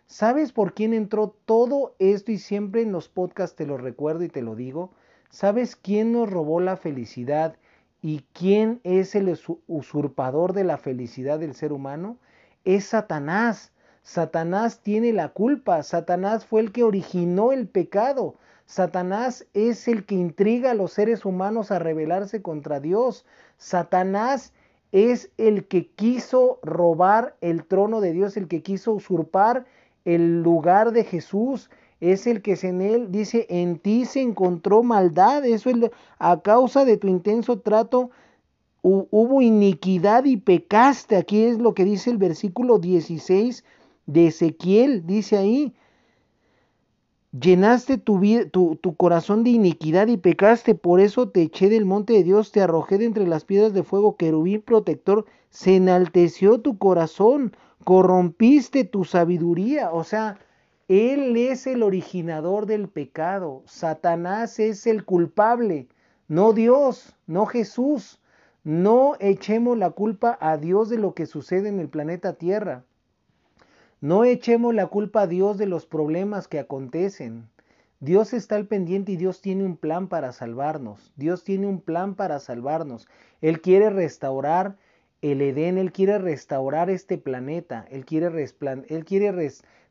[0.06, 2.32] ¿Sabes por quién entró todo esto?
[2.32, 4.94] Y siempre en los podcasts te lo recuerdo y te lo digo.
[5.30, 7.58] ¿Sabes quién nos robó la felicidad
[8.02, 9.38] ¿Y quién es el
[9.68, 12.18] usurpador de la felicidad del ser humano?
[12.64, 13.74] Es Satanás.
[14.04, 15.84] Satanás tiene la culpa.
[15.84, 18.36] Satanás fue el que originó el pecado.
[18.66, 23.26] Satanás es el que intriga a los seres humanos a rebelarse contra Dios.
[23.58, 24.54] Satanás
[24.92, 29.66] es el que quiso robar el trono de Dios, el que quiso usurpar
[30.04, 35.46] el lugar de Jesús, es el que en él, dice, en ti se encontró maldad,
[35.46, 35.78] eso es
[36.20, 38.12] a causa de tu intenso trato
[38.88, 43.64] hubo iniquidad y pecaste, aquí es lo que dice el versículo 16
[44.06, 45.74] de Ezequiel, dice ahí,
[47.40, 48.20] llenaste tu,
[48.52, 52.62] tu, corazón de iniquidad y pecaste, por eso te eché del monte de Dios, te
[52.62, 59.04] arrojé de entre las piedras de fuego, querubín protector, se enalteció tu corazón, corrompiste tu
[59.06, 60.40] sabiduría, o sea,
[60.88, 63.64] él es el originador del pecado.
[63.66, 65.88] Satanás es el culpable,
[66.28, 68.22] no Dios, no Jesús.
[68.64, 72.84] No echemos la culpa a Dios de lo que sucede en el planeta Tierra.
[74.06, 77.50] No echemos la culpa a Dios de los problemas que acontecen.
[78.00, 81.12] Dios está al pendiente y Dios tiene un plan para salvarnos.
[81.16, 83.08] Dios tiene un plan para salvarnos.
[83.42, 84.76] Él quiere restaurar
[85.24, 88.30] el Edén, Él quiere restaurar este planeta, Él quiere,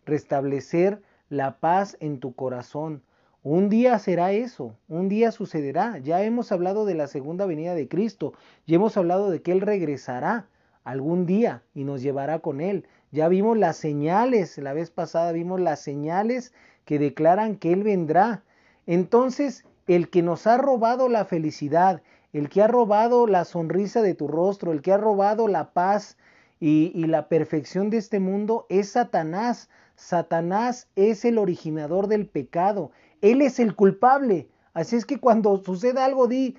[0.07, 3.03] restablecer la paz en tu corazón.
[3.43, 5.99] Un día será eso, un día sucederá.
[5.99, 8.33] Ya hemos hablado de la segunda venida de Cristo,
[8.65, 10.47] ya hemos hablado de que Él regresará
[10.85, 12.87] algún día y nos llevará con Él.
[13.15, 16.53] Ya vimos las señales, la vez pasada vimos las señales
[16.85, 18.43] que declaran que Él vendrá.
[18.89, 24.17] Entonces, el que nos ha robado la felicidad, el que ha robado la sonrisa de
[24.17, 26.17] tu rostro, el que ha robado la paz
[26.59, 29.71] y, la perfección de este mundo es Satanás.
[29.95, 32.91] Satanás es el originador del pecado.
[33.21, 34.49] Él es el culpable.
[34.73, 36.57] Así es que cuando suceda algo, di,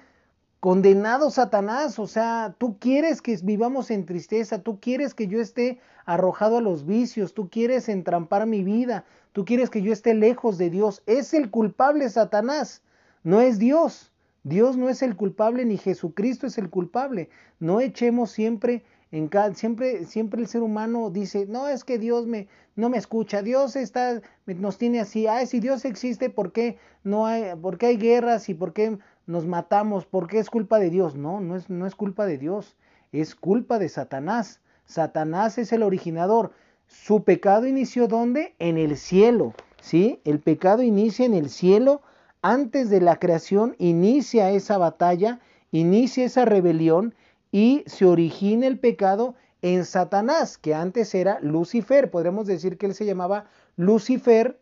[0.66, 5.80] condenado Satanás, o sea, tú quieres que vivamos en tristeza, tú quieres que yo esté
[6.08, 10.58] arrojado a los vicios, tú quieres entrampar mi vida, tú quieres que yo esté lejos
[10.58, 11.04] de Dios.
[11.06, 12.82] Es el culpable Satanás,
[13.22, 14.12] no es Dios.
[14.42, 17.30] Dios no es el culpable ni Jesucristo es el culpable.
[17.60, 22.48] No echemos siempre en siempre, siempre el ser humano dice, no, es que Dios me,
[22.76, 27.26] no me escucha, Dios está, nos tiene así, ay, si Dios existe, ¿por qué no
[27.26, 28.98] hay, por qué hay guerras y por qué
[29.28, 30.06] nos matamos?
[30.06, 31.16] ¿Por qué es culpa de Dios?
[31.16, 32.76] No, no es, no es culpa de Dios,
[33.12, 34.62] es culpa de Satanás.
[34.86, 36.52] Satanás es el originador.
[36.88, 38.56] Su pecado inició ¿dónde?
[38.60, 40.22] En el cielo, ¿sí?
[40.24, 42.02] El pecado inicia en el cielo
[42.48, 45.40] antes de la creación inicia esa batalla,
[45.72, 47.16] inicia esa rebelión
[47.52, 49.34] y se origina el pecado
[49.64, 52.12] en Satanás, que antes era Lucifer.
[52.12, 53.46] Podríamos decir que él se llamaba
[53.78, 54.60] Lucifer,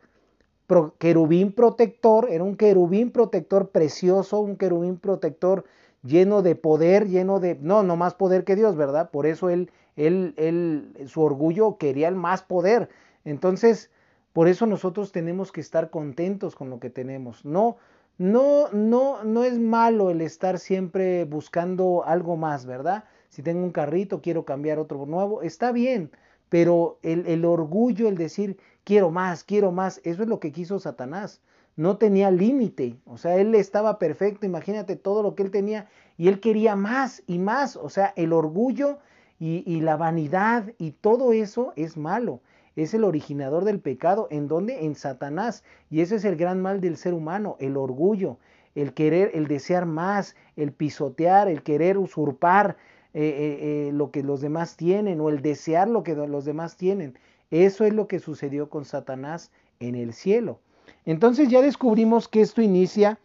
[0.97, 5.65] querubín protector, era un querubín protector precioso, un querubín protector
[6.03, 9.09] lleno de poder, lleno de, no, no más poder que Dios, ¿verdad?
[9.09, 12.89] Por eso él, él, él, su orgullo quería el más poder.
[13.25, 13.89] Entonces,
[14.33, 17.45] por eso nosotros tenemos que estar contentos con lo que tenemos.
[17.45, 17.77] No,
[18.17, 23.05] no, no, no es malo el estar siempre buscando algo más, ¿verdad?
[23.29, 26.11] Si tengo un carrito, quiero cambiar otro nuevo, está bien,
[26.49, 30.79] pero el, el orgullo, el decir quiero más, quiero más, eso es lo que quiso
[30.79, 31.41] Satanás.
[31.75, 36.27] No tenía límite, o sea, él estaba perfecto, imagínate todo lo que él tenía y
[36.27, 38.99] él quería más y más, o sea, el orgullo
[39.39, 42.41] y, la vanidad y todo eso es malo.
[42.75, 44.27] Es el originador del pecado.
[44.31, 44.85] ¿En dónde?
[44.85, 45.63] En Satanás.
[45.89, 48.37] Y ese es el gran mal del ser humano, el orgullo,
[48.73, 52.77] el querer, el desear más, el pisotear, el querer usurpar
[53.13, 56.77] eh, eh, eh, lo que los demás tienen o el desear lo que los demás
[56.77, 57.17] tienen.
[57.53, 60.59] Eso es lo que sucedió con Satanás en el cielo.
[61.05, 63.19] Entonces ya descubrimos que esto inicia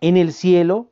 [0.00, 0.88] en el cielo,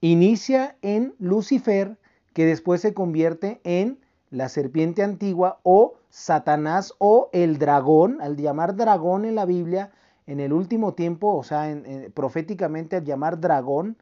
[0.00, 1.96] inicia en Lucifer,
[2.32, 8.74] que después se convierte en la serpiente antigua o Satanás o el dragón, al llamar
[8.74, 9.92] dragón en la Biblia,
[10.26, 11.72] en el último tiempo, o sea,
[12.14, 13.96] proféticamente al llamar dragón,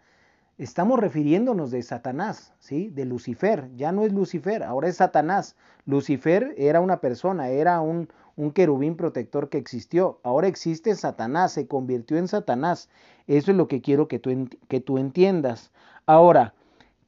[0.58, 2.90] estamos refiriéndonos de Satanás, ¿sí?
[2.90, 3.68] De Lucifer.
[3.76, 5.56] Ya no es Lucifer, ahora es Satanás.
[5.86, 8.08] Lucifer era una persona, era un,
[8.54, 10.20] querubín protector que existió.
[10.22, 12.88] Ahora existe Satanás, se convirtió en Satanás.
[13.26, 15.72] Eso es lo que quiero que tú, que tú entiendas.
[16.06, 16.54] Ahora,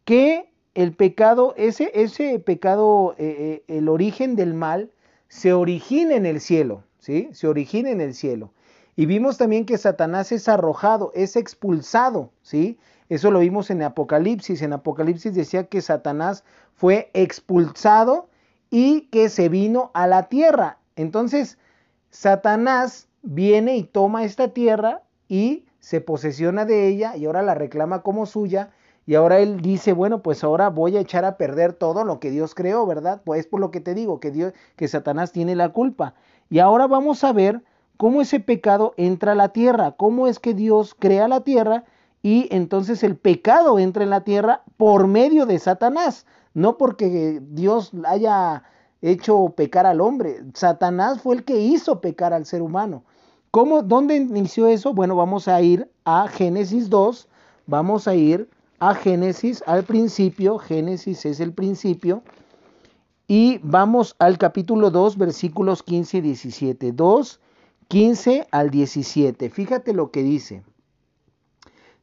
[0.04, 4.90] ¿qué el pecado, ese, ese pecado, eh, eh, el origen del mal,
[5.28, 7.30] se origina en el cielo, ¿sí?
[7.32, 8.52] Se origina en el cielo.
[8.94, 12.78] Y vimos también que Satanás es arrojado, es expulsado, ¿sí?
[13.08, 14.62] Eso lo vimos en Apocalipsis.
[14.62, 18.28] En Apocalipsis decía que Satanás fue expulsado
[18.70, 20.78] y que se vino a la tierra.
[20.96, 21.58] Entonces,
[22.10, 28.02] Satanás viene y toma esta tierra y se posesiona de ella y ahora la reclama
[28.02, 28.70] como suya
[29.06, 32.30] y ahora él dice, bueno, pues ahora voy a echar a perder todo lo que
[32.30, 33.22] Dios creó, ¿verdad?
[33.24, 36.14] Pues es por lo que te digo, que Dios, que Satanás tiene la culpa.
[36.50, 37.62] Y ahora vamos a ver
[37.96, 41.84] cómo ese pecado entra a la tierra, cómo es que Dios crea la tierra
[42.26, 47.92] y entonces el pecado entra en la tierra por medio de Satanás, no porque Dios
[48.04, 48.64] haya
[49.00, 50.42] hecho pecar al hombre.
[50.52, 53.04] Satanás fue el que hizo pecar al ser humano.
[53.52, 54.92] ¿Cómo, ¿Dónde inició eso?
[54.92, 57.28] Bueno, vamos a ir a Génesis 2,
[57.68, 62.24] vamos a ir a Génesis, al principio, Génesis es el principio,
[63.28, 66.90] y vamos al capítulo 2, versículos 15 y 17.
[66.90, 67.40] 2,
[67.86, 69.48] 15 al 17.
[69.48, 70.64] Fíjate lo que dice.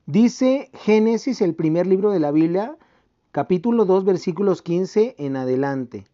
[0.06, 2.78] Dice Génesis, el primer libro de la Biblia,
[3.32, 6.06] capítulo 2, versículos 15 en adelante.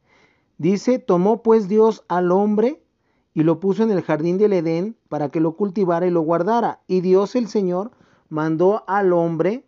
[0.58, 2.82] Dice, tomó pues Dios al hombre
[3.34, 6.82] y lo puso en el jardín del Edén para que lo cultivara y lo guardara.
[6.88, 7.92] Y Dios el Señor
[8.30, 9.64] mandó al hombre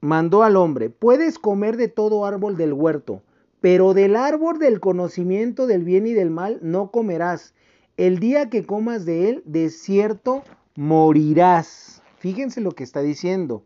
[0.00, 3.22] mandó al hombre, puedes comer de todo árbol del huerto,
[3.60, 7.54] pero del árbol del conocimiento del bien y del mal no comerás.
[7.96, 10.42] El día que comas de él, de cierto
[10.74, 11.99] morirás.
[12.20, 13.64] Fíjense lo que está diciendo.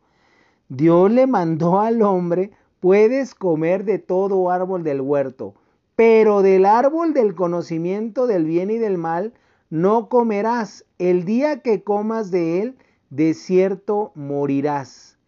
[0.69, 5.55] Dios le mandó al hombre, puedes comer de todo árbol del huerto,
[5.97, 9.35] pero del árbol del conocimiento del bien y del mal
[9.71, 10.85] no comerás.
[10.99, 12.77] El día que comas de él,
[13.11, 15.19] de cierto morirás.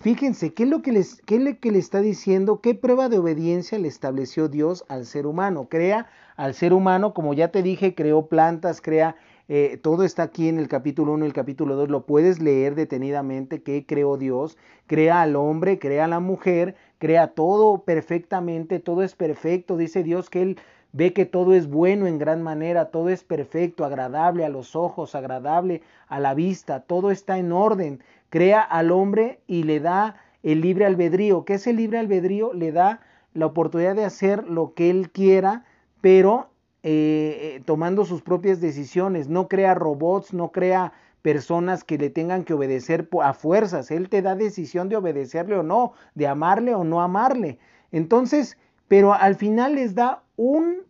[0.00, 2.60] Fíjense, ¿qué es, lo que les, qué es lo que le está diciendo?
[2.60, 5.68] ¿Qué prueba de obediencia le estableció Dios al ser humano?
[5.70, 9.14] Crea al ser humano, como ya te dije, creó plantas, crea,
[9.48, 12.74] eh, todo está aquí en el capítulo 1 y el capítulo 2, lo puedes leer
[12.74, 14.56] detenidamente, ¿qué creó Dios?
[14.86, 20.30] Crea al hombre, crea a la mujer, crea todo perfectamente, todo es perfecto, dice Dios
[20.30, 20.58] que Él
[20.92, 25.14] ve que todo es bueno en gran manera, todo es perfecto, agradable a los ojos,
[25.14, 28.00] agradable a la vista, todo está en orden
[28.34, 31.44] crea al hombre y le da el libre albedrío.
[31.44, 32.52] ¿Qué es el libre albedrío?
[32.52, 33.00] Le da
[33.32, 35.64] la oportunidad de hacer lo que él quiera,
[36.00, 36.50] pero
[36.86, 39.30] eh, eh, tomando sus propias decisiones.
[39.30, 40.92] No crea robots, no crea
[41.22, 43.90] personas que le tengan que obedecer a fuerzas.
[43.90, 47.58] Él te da decisión de obedecerle o no, de amarle o no amarle.
[47.90, 50.82] Entonces, pero al final les da un,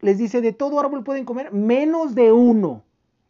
[0.00, 2.84] les dice, de todo árbol pueden comer, menos de uno.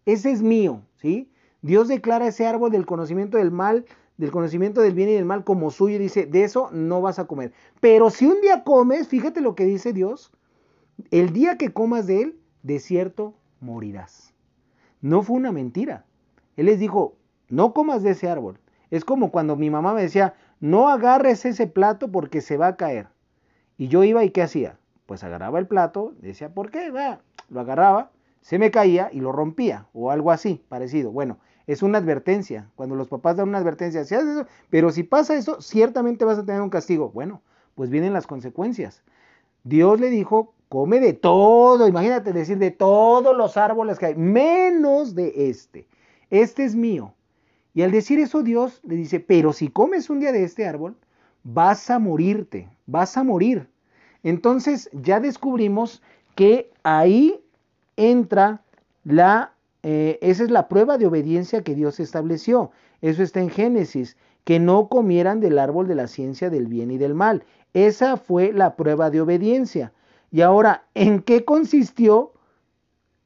[0.04, 1.30] Ese es mío, ¿sí?
[1.62, 3.86] Dios declara ese árbol del conocimiento del mal,
[4.18, 7.18] del conocimiento del bien y del mal como suyo y dice, de eso no vas
[7.18, 7.54] a comer.
[7.80, 10.32] Pero si un día comes, fíjate lo que dice Dios,
[11.10, 14.34] el día que comas de él, de cierto morirás.
[15.00, 16.04] No fue una mentira.
[16.56, 17.16] Él les dijo,
[17.48, 18.58] no comas de ese árbol.
[18.90, 22.76] Es como cuando mi mamá me decía, no agarres ese plato porque se va a
[22.76, 23.08] caer.
[23.76, 24.78] Y yo iba y ¿qué hacía?
[25.06, 26.90] Pues agarraba el plato, decía, ¿por qué?
[27.48, 31.12] Lo agarraba, se me caía y lo rompía o algo así, parecido.
[31.12, 32.70] Bueno, es una advertencia.
[32.74, 36.38] Cuando los papás dan una advertencia, si haces eso, pero si pasa eso, ciertamente vas
[36.38, 37.10] a tener un castigo.
[37.10, 37.42] Bueno,
[37.74, 39.02] pues vienen las consecuencias.
[39.64, 45.14] Dios le dijo, come de todo, imagínate decir de todos los árboles que hay, menos
[45.14, 45.86] de este.
[46.30, 47.14] Este es mío.
[47.74, 50.96] Y al decir eso Dios le dice, pero si comes un día de este árbol,
[51.44, 53.68] vas a morirte, vas a morir.
[54.22, 56.02] Entonces ya descubrimos
[56.34, 57.40] que ahí
[57.96, 58.62] entra
[59.04, 62.70] la eh, esa es la prueba de obediencia que Dios estableció.
[63.00, 64.16] Eso está en Génesis.
[64.44, 67.44] que no comieran del árbol de la ciencia del bien y del mal.
[67.74, 69.92] Esa fue la prueba de obediencia.
[70.30, 72.32] Y ahora, ¿en qué consistió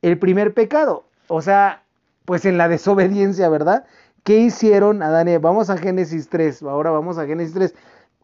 [0.02, 1.04] el primer pecado?
[1.28, 1.82] O sea,
[2.24, 3.84] pues en la desobediencia, ¿verdad?
[4.22, 5.50] ¿Qué hicieron Adán y Eva?
[5.50, 7.74] Vamos a Génesis 3, ahora vamos a Génesis 3.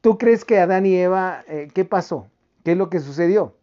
[0.00, 2.28] ¿Tú crees que Adán y Eva, eh, qué pasó?
[2.64, 3.54] ¿Qué es lo que sucedió?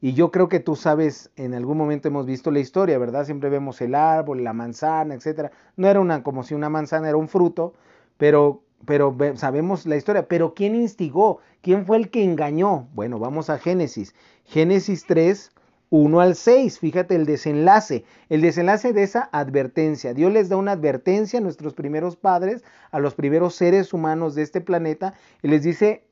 [0.00, 3.24] Y yo creo que tú sabes, en algún momento hemos visto la historia, ¿verdad?
[3.24, 5.50] Siempre vemos el árbol, la manzana, etcétera.
[5.76, 7.74] No era una como si una manzana era un fruto,
[8.16, 10.28] pero pero sabemos la historia.
[10.28, 11.38] Pero ¿quién instigó?
[11.62, 12.88] ¿Quién fue el que engañó?
[12.94, 14.14] Bueno, vamos a Génesis.
[14.44, 15.52] Génesis 3,
[15.90, 16.78] 1 al 6.
[16.78, 18.04] Fíjate el desenlace.
[18.28, 20.14] El desenlace de esa advertencia.
[20.14, 24.42] Dios les da una advertencia a nuestros primeros padres, a los primeros seres humanos de
[24.42, 26.04] este planeta, y les dice,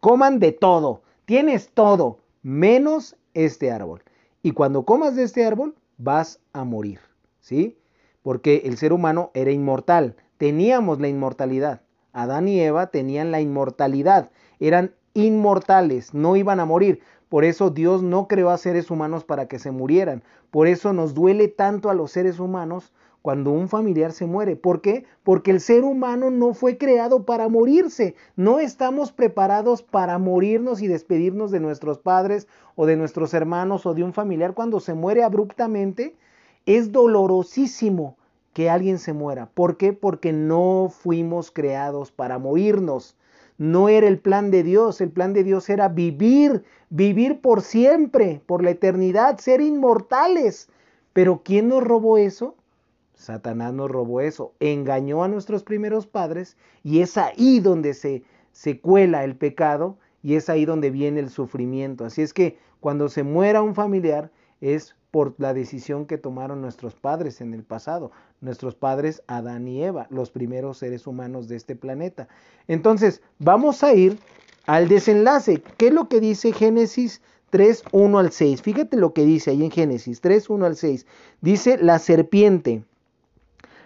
[0.00, 4.02] coman de todo, tienes todo, menos este árbol.
[4.42, 6.98] Y cuando comas de este árbol, vas a morir,
[7.40, 7.78] ¿sí?
[8.22, 11.82] Porque el ser humano era inmortal, teníamos la inmortalidad.
[12.12, 17.00] Adán y Eva tenían la inmortalidad, eran inmortales, no iban a morir.
[17.28, 20.22] Por eso Dios no creó a seres humanos para que se murieran.
[20.50, 24.56] Por eso nos duele tanto a los seres humanos cuando un familiar se muere.
[24.56, 25.06] ¿Por qué?
[25.22, 28.16] Porque el ser humano no fue creado para morirse.
[28.36, 33.94] No estamos preparados para morirnos y despedirnos de nuestros padres o de nuestros hermanos o
[33.94, 36.16] de un familiar cuando se muere abruptamente.
[36.66, 38.18] Es dolorosísimo
[38.52, 39.46] que alguien se muera.
[39.46, 39.92] ¿Por qué?
[39.92, 43.16] Porque no fuimos creados para morirnos.
[43.58, 48.42] No era el plan de Dios, el plan de Dios era vivir, vivir por siempre,
[48.46, 50.68] por la eternidad, ser inmortales.
[51.12, 52.56] Pero ¿quién nos robó eso?
[53.14, 58.80] Satanás nos robó eso, engañó a nuestros primeros padres y es ahí donde se, se
[58.80, 62.04] cuela el pecado y es ahí donde viene el sufrimiento.
[62.04, 66.94] Así es que cuando se muera un familiar es por la decisión que tomaron nuestros
[66.94, 71.76] padres en el pasado, nuestros padres Adán y Eva, los primeros seres humanos de este
[71.76, 72.26] planeta.
[72.66, 74.18] Entonces, vamos a ir
[74.66, 75.62] al desenlace.
[75.76, 78.62] ¿Qué es lo que dice Génesis 3, 1 al 6?
[78.62, 81.06] Fíjate lo que dice ahí en Génesis 3, 1 al 6.
[81.40, 82.82] Dice la serpiente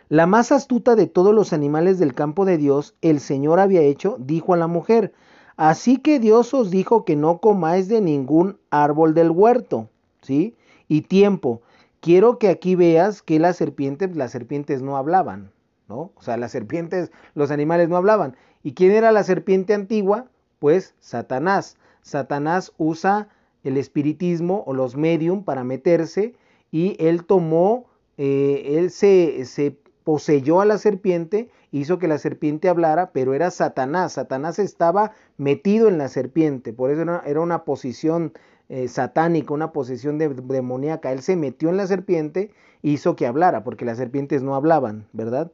[0.08, 4.16] la más astuta de todos los animales del campo de Dios, el Señor había hecho,
[4.20, 5.12] dijo a la mujer,
[5.56, 9.88] así que Dios os dijo que no comáis de ningún árbol del huerto,
[10.22, 10.54] ¿sí?
[10.88, 11.62] Y tiempo,
[12.00, 15.50] quiero que aquí veas que las serpientes, las serpientes no hablaban,
[15.88, 16.12] ¿no?
[16.14, 18.36] O sea, las serpientes, los animales no hablaban.
[18.62, 20.26] ¿Y quién era la serpiente antigua?
[20.58, 21.76] Pues Satanás.
[22.02, 23.28] Satanás usa
[23.64, 26.34] el espiritismo o los medium para meterse
[26.70, 32.68] y él tomó, eh, él se, se poseyó a la serpiente, hizo que la serpiente
[32.68, 34.12] hablara, pero era Satanás.
[34.12, 38.32] Satanás estaba metido en la serpiente, por eso era, una posición
[38.68, 38.88] eh,
[39.48, 41.12] una posición demoníaca.
[41.12, 42.50] Él se metió en la serpiente
[42.82, 45.50] e hizo que hablara, porque las serpientes no hablaban, ¿verdad?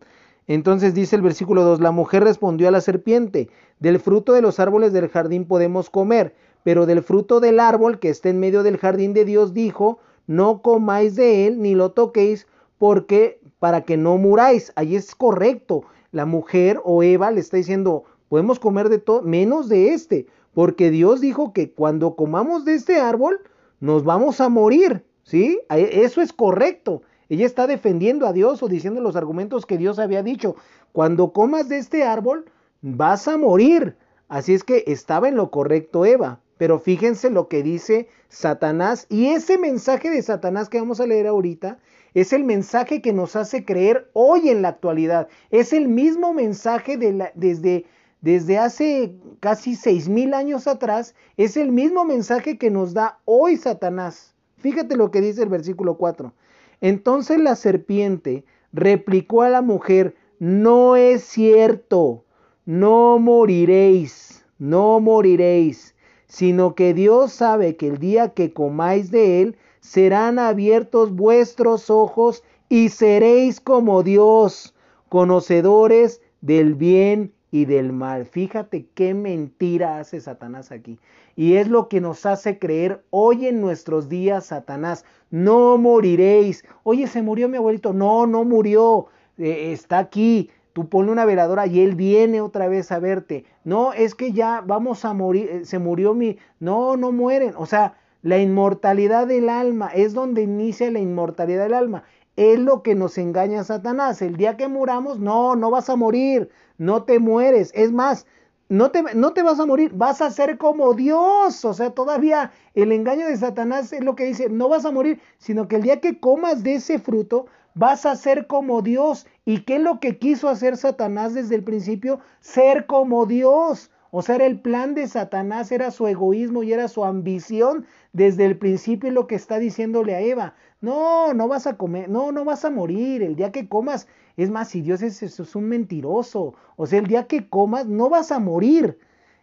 [0.46, 3.48] Entonces dice el versículo 2, la mujer respondió a la serpiente,
[3.78, 8.08] del fruto de los árboles del jardín podemos comer, pero del fruto del árbol que
[8.08, 12.46] está en medio del jardín de Dios dijo, no comáis de él ni lo toquéis,
[12.78, 14.72] porque para que no muráis.
[14.74, 15.84] Ahí es correcto.
[16.10, 20.90] La mujer o Eva le está diciendo, podemos comer de todo, menos de este, porque
[20.90, 23.40] Dios dijo que cuando comamos de este árbol,
[23.80, 25.04] nos vamos a morir.
[25.24, 25.60] ¿Sí?
[25.70, 27.02] Eso es correcto.
[27.28, 30.56] Ella está defendiendo a Dios o diciendo los argumentos que Dios había dicho.
[30.92, 32.44] Cuando comas de este árbol,
[32.82, 33.96] vas a morir.
[34.28, 36.40] Así es que estaba en lo correcto Eva.
[36.58, 39.06] Pero fíjense lo que dice Satanás.
[39.08, 41.78] Y ese mensaje de Satanás que vamos a leer ahorita
[42.14, 45.28] es el mensaje que nos hace creer hoy en la actualidad.
[45.50, 46.98] Es el mismo mensaje
[47.34, 47.86] desde,
[48.22, 51.14] desde hace casi seis mil años atrás.
[51.36, 54.34] Es el mismo mensaje que nos da hoy Satanás.
[54.56, 56.32] Fíjate lo que dice el versículo 4.
[56.80, 62.24] Entonces la serpiente replicó a la mujer, no es cierto,
[62.64, 65.94] no moriréis, no moriréis,
[66.26, 72.44] sino que Dios sabe que el día que comáis de él, serán abiertos vuestros ojos
[72.68, 74.74] y seréis como Dios,
[75.08, 78.24] conocedores del bien y del mal.
[78.24, 80.98] Fíjate qué mentira hace Satanás aquí.
[81.36, 85.04] Y es lo que nos hace creer hoy en nuestros días Satanás.
[85.30, 86.64] No moriréis.
[86.82, 87.92] Oye, se murió mi abuelito.
[87.92, 89.06] No, no murió.
[89.38, 90.50] Eh, está aquí.
[90.72, 93.44] Tú ponle una veladora y él viene otra vez a verte.
[93.64, 95.48] No, es que ya vamos a morir.
[95.50, 96.38] Eh, se murió mi...
[96.58, 97.52] No, no mueren.
[97.58, 102.04] O sea, la inmortalidad del alma es donde inicia la inmortalidad del alma.
[102.36, 104.22] Es lo que nos engaña Satanás.
[104.22, 106.48] El día que muramos, no, no vas a morir,
[106.82, 107.70] no te mueres.
[107.74, 108.26] Es más,
[108.68, 111.64] no te, no te vas a morir, vas a ser como Dios.
[111.64, 115.20] O sea, todavía el engaño de Satanás es lo que dice, no vas a morir,
[115.38, 119.26] sino que el día que comas de ese fruto, vas a ser como Dios.
[119.44, 122.20] ¿Y qué es lo que quiso hacer Satanás desde el principio?
[122.40, 123.90] Ser como Dios.
[124.10, 128.44] O sea, era el plan de Satanás, era su egoísmo y era su ambición desde
[128.44, 130.54] el principio lo que está diciéndole a Eva.
[130.82, 133.22] No, no vas a comer, no, no vas a morir.
[133.22, 134.06] El día que comas,
[134.36, 136.54] es más, si Dios es, es un mentiroso.
[136.76, 138.98] O sea, el día que comas, no vas a morir.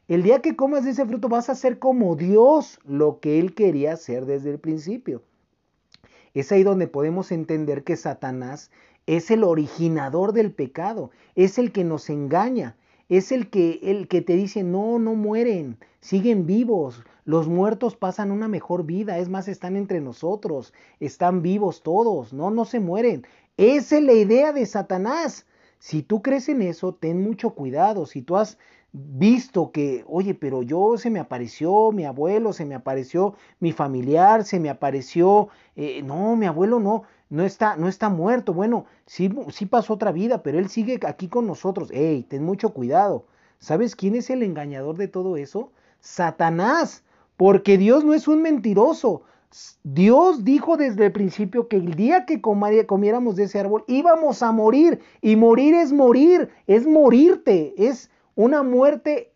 [0.08, 3.54] El día que comas de ese fruto vas a ser como Dios, lo que Él
[3.54, 5.22] quería hacer desde el principio.
[6.34, 8.72] Es ahí donde podemos entender que Satanás
[9.06, 12.76] es el originador del pecado, es el que nos engaña,
[13.08, 18.32] es el que, el que te dice, no, no mueren, siguen vivos, los muertos pasan
[18.32, 23.26] una mejor vida, es más, están entre nosotros, están vivos todos, no, no se mueren.
[23.60, 25.46] Esa es la idea de Satanás.
[25.80, 28.06] Si tú crees en eso, ten mucho cuidado.
[28.06, 28.58] Si tú has
[28.94, 34.46] visto que, oye, pero yo se me apareció mi abuelo, se me apareció mi familiar,
[34.46, 38.54] se me apareció, eh, no, mi abuelo no, no está, no está muerto.
[38.54, 41.92] Bueno, sí, sí pasó otra vida, pero él sigue aquí con nosotros.
[41.92, 43.26] Ey, ten mucho cuidado.
[43.60, 45.74] ¿Sabes quién es el engañador de todo eso?
[46.00, 47.04] Satanás,
[47.36, 49.24] porque Dios no es un mentiroso.
[49.84, 54.52] Dios dijo desde el principio que el día que comiéramos de ese árbol íbamos a
[54.52, 55.00] morir.
[55.22, 59.34] Y morir es morir, es morirte, es una muerte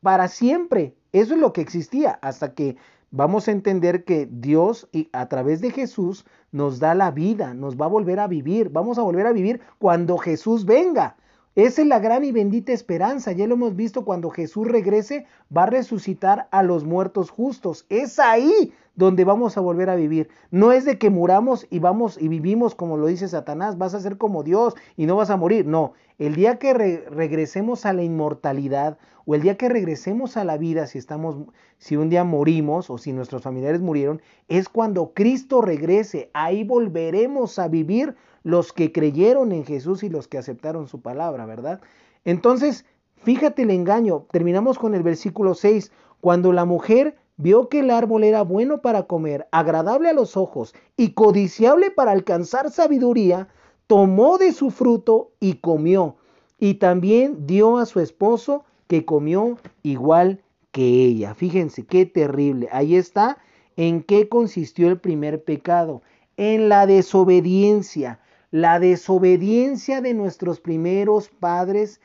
[0.00, 0.94] para siempre.
[1.12, 2.76] Eso es lo que existía hasta que
[3.10, 7.76] vamos a entender que Dios y a través de Jesús nos da la vida, nos
[7.76, 11.16] va a volver a vivir, vamos a volver a vivir cuando Jesús venga.
[11.56, 13.30] Esa es la gran y bendita esperanza.
[13.30, 15.26] Ya lo hemos visto cuando Jesús regrese,
[15.56, 17.86] va a resucitar a los muertos justos.
[17.88, 20.28] Es ahí donde vamos a volver a vivir.
[20.50, 24.00] No es de que muramos y vamos y vivimos como lo dice Satanás, vas a
[24.00, 25.64] ser como Dios y no vas a morir.
[25.64, 30.58] No, el día que regresemos a la inmortalidad o el día que regresemos a la
[30.58, 31.36] vida, si estamos,
[31.78, 36.30] si un día morimos o si nuestros familiares murieron, es cuando Cristo regrese.
[36.34, 41.46] Ahí volveremos a vivir los que creyeron en Jesús y los que aceptaron su palabra,
[41.46, 41.80] ¿verdad?
[42.24, 42.84] Entonces,
[43.16, 44.26] fíjate el engaño.
[44.30, 45.90] Terminamos con el versículo 6.
[46.20, 50.74] Cuando la mujer vio que el árbol era bueno para comer, agradable a los ojos
[50.96, 53.48] y codiciable para alcanzar sabiduría,
[53.86, 56.16] tomó de su fruto y comió,
[56.58, 61.34] y también dio a su esposo que comió igual que ella.
[61.34, 62.68] Fíjense qué terrible.
[62.72, 63.38] Ahí está
[63.76, 66.02] en qué consistió el primer pecado,
[66.36, 68.20] en la desobediencia.
[68.54, 72.00] La desobediencia de nuestros primeros padres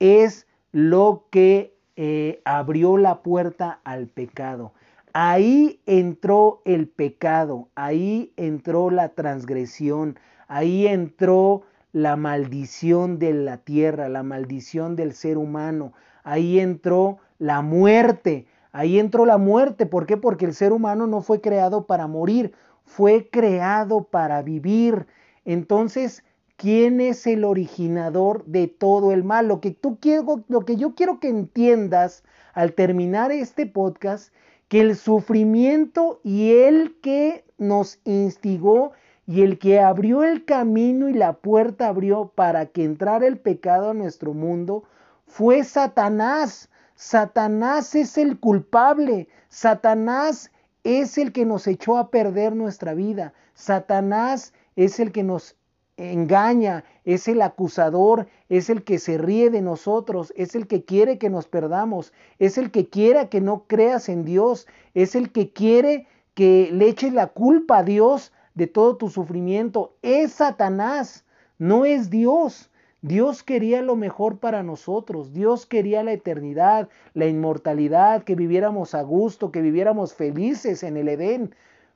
[0.00, 4.72] es lo que eh, abrió la puerta al pecado.
[5.12, 14.08] Ahí entró el pecado, ahí entró la transgresión, ahí entró la maldición de la tierra,
[14.08, 15.92] la maldición del ser humano,
[16.24, 19.86] ahí entró la muerte, ahí entró la muerte.
[19.86, 20.16] ¿Por qué?
[20.16, 25.06] Porque el ser humano no fue creado para morir, fue creado para vivir.
[25.44, 26.24] Entonces,
[26.56, 29.48] quién es el originador de todo el mal.
[29.48, 32.22] Lo que, tú quiero, lo que yo quiero que entiendas
[32.54, 34.32] al terminar este podcast,
[34.68, 38.92] que el sufrimiento y el que nos instigó
[39.26, 43.90] y el que abrió el camino y la puerta abrió para que entrara el pecado
[43.90, 44.84] a nuestro mundo
[45.26, 46.68] fue Satanás.
[46.94, 49.28] Satanás es el culpable.
[49.48, 50.50] Satanás
[50.84, 53.32] es el que nos echó a perder nuestra vida.
[53.54, 55.56] Satanás es el que nos
[55.96, 61.18] engaña, es el acusador, es el que se ríe de nosotros, es el que quiere
[61.18, 65.52] que nos perdamos, es el que quiere que no creas en Dios, es el que
[65.52, 69.96] quiere que le eches la culpa a Dios de todo tu sufrimiento.
[70.02, 71.24] Es Satanás,
[71.58, 72.70] no es Dios.
[73.02, 79.02] Dios quería lo mejor para nosotros, Dios quería la eternidad, la inmortalidad, que viviéramos a
[79.02, 81.52] gusto, que viviéramos felices en el Edén.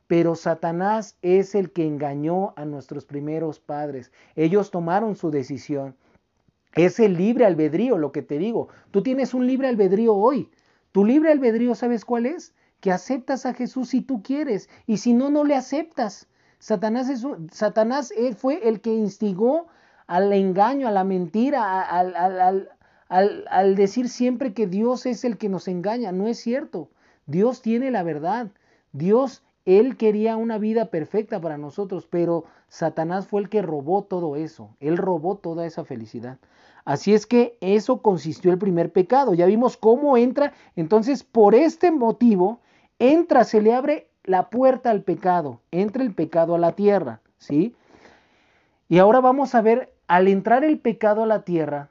[0.07, 4.13] Pero Satanás es el que engañó a nuestros primeros padres.
[4.37, 5.97] Ellos tomaron su decisión.
[6.75, 8.69] Es el libre albedrío, lo que te digo.
[8.91, 10.51] Tú tienes un libre albedrío hoy.
[10.93, 12.55] Tu libre albedrío, ¿sabes cuál es?
[12.81, 16.29] Que aceptas a Jesús si tú quieres y si no, no le aceptas.
[16.59, 19.67] Satanás, es, Satanás fue el que instigó
[20.07, 22.69] al engaño, a la mentira, al,
[23.09, 26.13] al decir siempre que Dios es el que nos engaña.
[26.13, 26.91] No es cierto.
[27.27, 28.51] Dios tiene la verdad.
[28.93, 34.37] Dios él quería una vida perfecta para nosotros, pero Satanás fue el que robó todo
[34.37, 34.71] eso.
[34.79, 36.39] Él robó toda esa felicidad.
[36.85, 39.35] Así es que eso consistió el primer pecado.
[39.35, 40.53] Ya vimos cómo entra.
[40.77, 42.61] Entonces, por este motivo,
[43.01, 45.61] entra, se le abre la puerta al pecado.
[45.73, 47.21] Entra el pecado a la tierra.
[47.39, 47.75] ¿Sí?
[48.89, 51.89] Y ahora vamos a ver, al entrar el pecado a la tierra,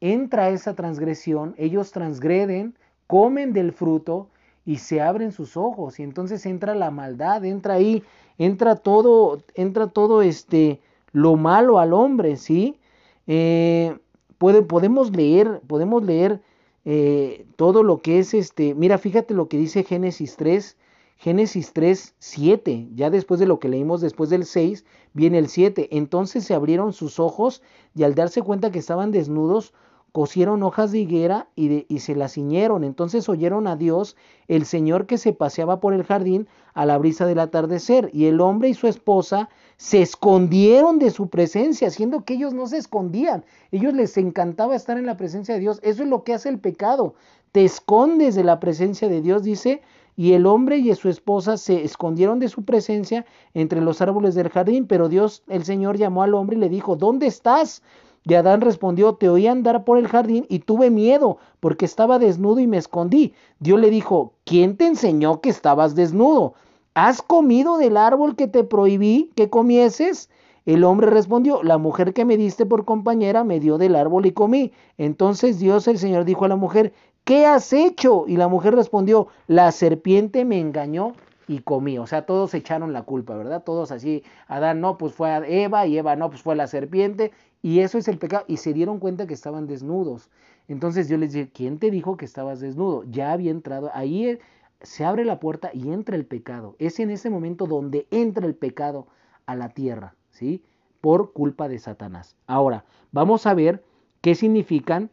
[0.00, 1.54] entra esa transgresión.
[1.58, 2.74] Ellos transgreden,
[3.06, 4.30] comen del fruto
[4.68, 8.02] y se abren sus ojos y entonces entra la maldad, entra ahí,
[8.36, 10.78] entra todo, entra todo este
[11.10, 12.78] lo malo al hombre, ¿sí?
[13.26, 13.96] Eh,
[14.36, 16.42] podemos leer, podemos leer
[16.84, 20.76] eh, todo lo que es este, mira, fíjate lo que dice Génesis 3,
[21.16, 25.96] Génesis 3, 7, ya después de lo que leímos después del 6, viene el 7,
[25.96, 27.62] entonces se abrieron sus ojos
[27.94, 29.72] y al darse cuenta que estaban desnudos,
[30.12, 32.84] cosieron hojas de higuera y, se las ciñeron.
[32.84, 34.16] Entonces oyeron a Dios,
[34.48, 38.40] el Señor que se paseaba por el jardín a la brisa del atardecer, y el
[38.40, 43.44] hombre y su esposa se escondieron de su presencia, siendo que ellos no se escondían.
[43.70, 45.80] Ellos les encantaba estar en la presencia de Dios.
[45.82, 47.14] Eso es lo que hace el pecado.
[47.52, 49.82] Te escondes de la presencia de Dios, dice,
[50.18, 54.48] y el hombre y su esposa se escondieron de su presencia entre los árboles del
[54.48, 57.82] jardín, pero Dios, el Señor, llamó al hombre y le dijo, ¿dónde estás?
[58.28, 62.60] Y Adán respondió, te oí andar por el jardín y tuve miedo, porque estaba desnudo
[62.60, 63.32] y me escondí.
[63.58, 66.52] Dios le dijo, ¿quién te enseñó que estabas desnudo?
[66.92, 70.28] ¿Has comido del árbol que te prohibí que comieses?
[70.66, 74.32] El hombre respondió, la mujer que me diste por compañera me dio del árbol y
[74.32, 74.72] comí.
[74.98, 76.92] Entonces Dios el Señor dijo a la mujer,
[77.24, 78.24] ¿qué has hecho?
[78.26, 81.14] Y la mujer respondió, la serpiente me engañó
[81.48, 81.98] y comí.
[81.98, 83.64] O sea, todos echaron la culpa, ¿verdad?
[83.64, 87.32] Todos así, Adán no, pues fue a Eva y Eva no, pues fue la serpiente.
[87.62, 88.44] Y eso es el pecado.
[88.46, 90.30] Y se dieron cuenta que estaban desnudos.
[90.68, 93.04] Entonces yo les dije, ¿quién te dijo que estabas desnudo?
[93.04, 93.90] Ya había entrado.
[93.94, 94.38] Ahí eh,
[94.80, 96.76] se abre la puerta y entra el pecado.
[96.78, 99.06] Es en ese momento donde entra el pecado
[99.46, 100.62] a la tierra, ¿sí?
[101.00, 102.36] Por culpa de Satanás.
[102.46, 103.82] Ahora, vamos a ver
[104.20, 105.10] qué significan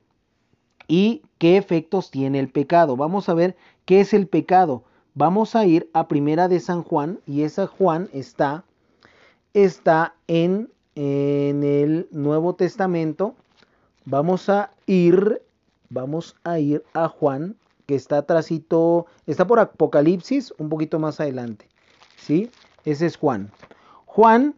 [0.88, 2.96] y qué efectos tiene el pecado.
[2.98, 4.84] Vamos a ver qué es el pecado.
[5.14, 8.66] Vamos a ir a Primera de San Juan y esa Juan está
[9.56, 13.36] está en en el Nuevo Testamento,
[14.06, 15.42] vamos a ir,
[15.90, 21.68] vamos a ir a Juan, que está atrásito, está por Apocalipsis, un poquito más adelante.
[22.18, 22.50] ¿Sí?
[22.86, 23.52] Ese es Juan.
[24.06, 24.56] Juan,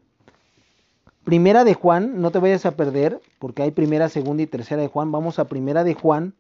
[1.24, 4.88] primera de Juan, no te vayas a perder, porque hay primera, segunda y tercera de
[4.88, 5.12] Juan.
[5.12, 6.34] Vamos a primera de Juan,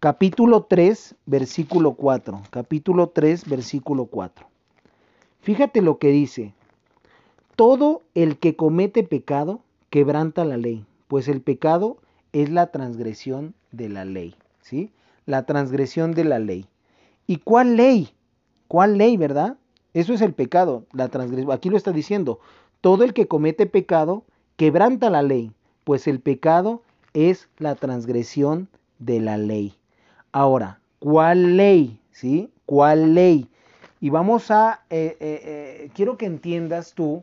[0.00, 2.42] capítulo 3, versículo 4.
[2.50, 4.46] Capítulo 3, versículo 4.
[5.40, 6.54] Fíjate lo que dice.
[7.56, 11.98] Todo el que comete pecado quebranta la ley, pues el pecado
[12.32, 14.90] es la transgresión de la ley, ¿sí?
[15.24, 16.66] La transgresión de la ley.
[17.28, 18.10] ¿Y cuál ley?
[18.66, 19.56] ¿Cuál ley, verdad?
[19.92, 21.52] Eso es el pecado, la transgresión.
[21.52, 22.40] Aquí lo está diciendo.
[22.80, 24.24] Todo el que comete pecado
[24.56, 25.52] quebranta la ley,
[25.84, 26.82] pues el pecado
[27.12, 29.74] es la transgresión de la ley.
[30.32, 32.00] Ahora, ¿cuál ley?
[32.10, 32.50] ¿Sí?
[32.66, 33.48] ¿Cuál ley?
[34.00, 37.22] Y vamos a, eh, eh, eh, quiero que entiendas tú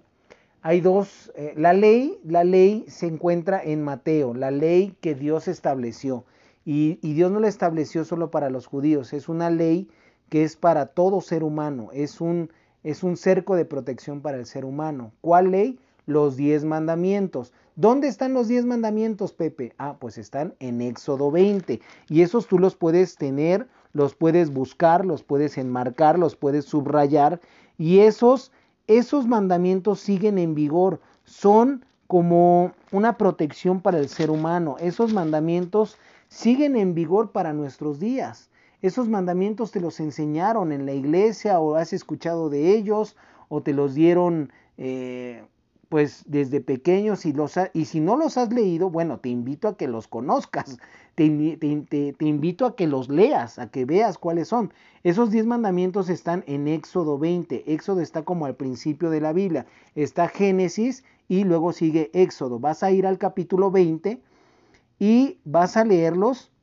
[0.62, 5.48] hay dos, eh, la ley, la ley se encuentra en Mateo, la ley que Dios
[5.48, 6.26] estableció.
[6.64, 9.90] Y, y, Dios no la estableció solo para los judíos, es una ley
[10.30, 12.52] que es para todo ser humano, es un,
[12.84, 15.12] es un cerco de protección para el ser humano.
[15.22, 15.80] ¿Cuál ley?
[16.06, 17.52] Los diez mandamientos.
[17.76, 19.74] ¿Dónde están los diez mandamientos, Pepe?
[19.78, 21.82] Ah, pues están en Éxodo 20.
[22.10, 27.42] Y esos tú los puedes tener, los puedes buscar, los puedes enmarcar, los puedes subrayar.
[27.78, 28.52] Y esos
[28.98, 34.76] esos mandamientos siguen en vigor, son como una protección para el ser humano.
[34.80, 38.50] Esos mandamientos siguen en vigor para nuestros días.
[38.82, 43.16] Esos mandamientos te los enseñaron en la iglesia o has escuchado de ellos
[43.48, 45.44] o te los dieron eh,
[45.92, 49.76] pues desde pequeños y, los y si no los has leído, bueno, te invito a
[49.76, 50.78] que los conozcas,
[51.16, 54.74] te, invito a que los leas, a que veas cuáles son.
[55.04, 59.66] Esos diez mandamientos están en Éxodo 20, Éxodo está como al principio de la Biblia,
[59.94, 62.58] está Génesis y luego sigue Éxodo.
[62.58, 64.22] Vas a ir al capítulo 20
[64.98, 66.54] y vas a leerlos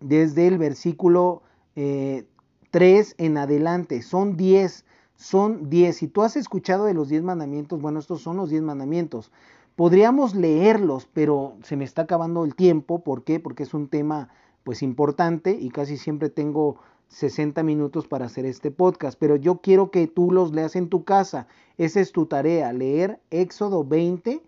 [0.00, 1.42] desde el versículo
[1.76, 4.84] 3 eh, en adelante, son 10
[5.20, 5.98] son diez.
[5.98, 9.30] Si tú has escuchado de los diez mandamientos, bueno, estos son los diez mandamientos.
[9.76, 13.04] Podríamos leerlos, pero se me está acabando el tiempo.
[13.04, 13.38] ¿Por qué?
[13.38, 14.30] Porque es un tema
[14.64, 19.90] pues importante y casi siempre tengo 60 minutos para hacer este podcast, pero yo quiero
[19.90, 21.46] que tú los leas en tu casa.
[21.76, 24.42] Esa es tu tarea, leer Éxodo 20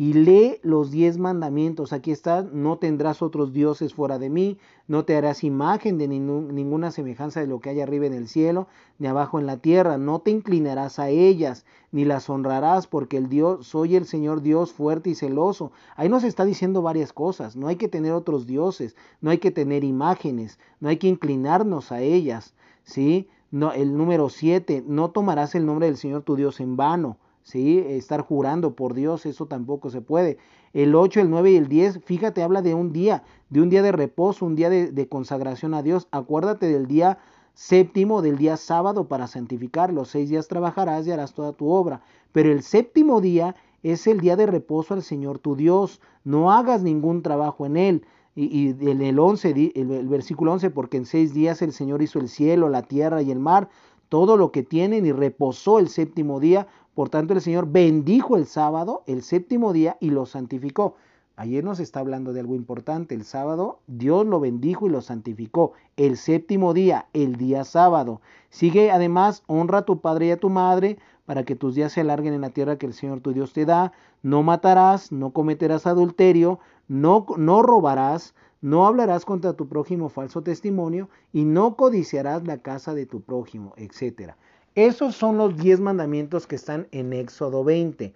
[0.00, 1.92] y lee los diez mandamientos.
[1.92, 4.56] Aquí está, no tendrás otros dioses fuera de mí,
[4.88, 8.66] no te harás imagen de ninguna semejanza de lo que hay arriba en el cielo,
[8.98, 13.28] ni abajo en la tierra, no te inclinarás a ellas, ni las honrarás, porque el
[13.28, 15.70] Dios, soy el Señor Dios fuerte y celoso.
[15.96, 19.50] Ahí nos está diciendo varias cosas, no hay que tener otros dioses, no hay que
[19.50, 23.28] tener imágenes, no hay que inclinarnos a ellas, ¿sí?
[23.50, 27.18] No, el número siete, no tomarás el nombre del Señor tu Dios en vano.
[27.42, 27.78] ¿Sí?
[27.86, 30.38] Estar jurando por Dios, eso tampoco se puede.
[30.72, 33.82] El 8, el 9 y el 10, fíjate, habla de un día, de un día
[33.82, 36.06] de reposo, un día de, consagración a Dios.
[36.12, 37.18] Acuérdate del día
[37.54, 39.92] séptimo, del día sábado para santificar.
[39.92, 42.02] Los seis días trabajarás y harás toda tu obra.
[42.32, 46.82] Pero el séptimo día es el día de reposo al Señor tu Dios, no hagas
[46.82, 48.04] ningún trabajo en él.
[48.36, 52.28] Y, en el 11, el, versículo 11, porque en seis días el Señor hizo el
[52.28, 53.68] cielo, la tierra y el mar,
[54.08, 56.68] todo lo que tienen, y reposó el séptimo día.
[57.00, 60.96] Por tanto, el Señor bendijo el sábado, el séptimo día, y lo santificó.
[61.34, 63.14] Ayer nos está hablando de algo importante.
[63.14, 65.72] El sábado Dios lo bendijo y lo santificó.
[65.96, 68.20] El séptimo día, el día sábado.
[68.50, 72.02] Sigue además, honra a tu padre y a tu madre para que tus días se
[72.02, 73.92] alarguen en la tierra que el Señor tu Dios te da.
[74.22, 81.08] No matarás, no cometerás adulterio, no, no robarás, no hablarás contra tu prójimo falso testimonio
[81.32, 84.34] y no codiciarás la casa de tu prójimo, etc.
[84.74, 88.14] Esos son los diez mandamientos que están en Éxodo 20.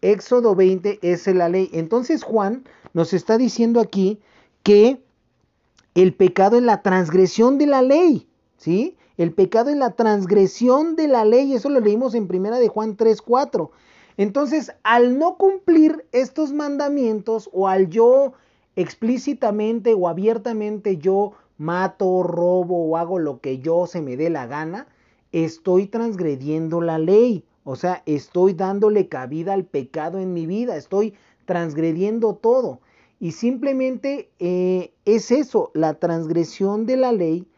[0.00, 1.70] Éxodo 20 es la ley.
[1.72, 4.20] Entonces Juan nos está diciendo aquí
[4.62, 5.00] que
[5.94, 8.26] el pecado es la transgresión de la ley,
[8.56, 8.96] ¿sí?
[9.16, 12.96] El pecado es la transgresión de la ley, eso lo leímos en primera de Juan
[12.96, 13.70] 3:4.
[14.16, 18.32] Entonces, al no cumplir estos mandamientos o al yo
[18.76, 24.46] explícitamente o abiertamente yo mato, robo o hago lo que yo se me dé la
[24.46, 24.88] gana,
[25.34, 27.44] estoy transgrediendo la ley.
[27.64, 31.14] O sea, estoy dándole cabida al pecado en mi vida, estoy
[31.44, 32.80] transgrediendo todo.
[33.18, 37.48] Y simplemente eh, es eso, la transgresión de la ley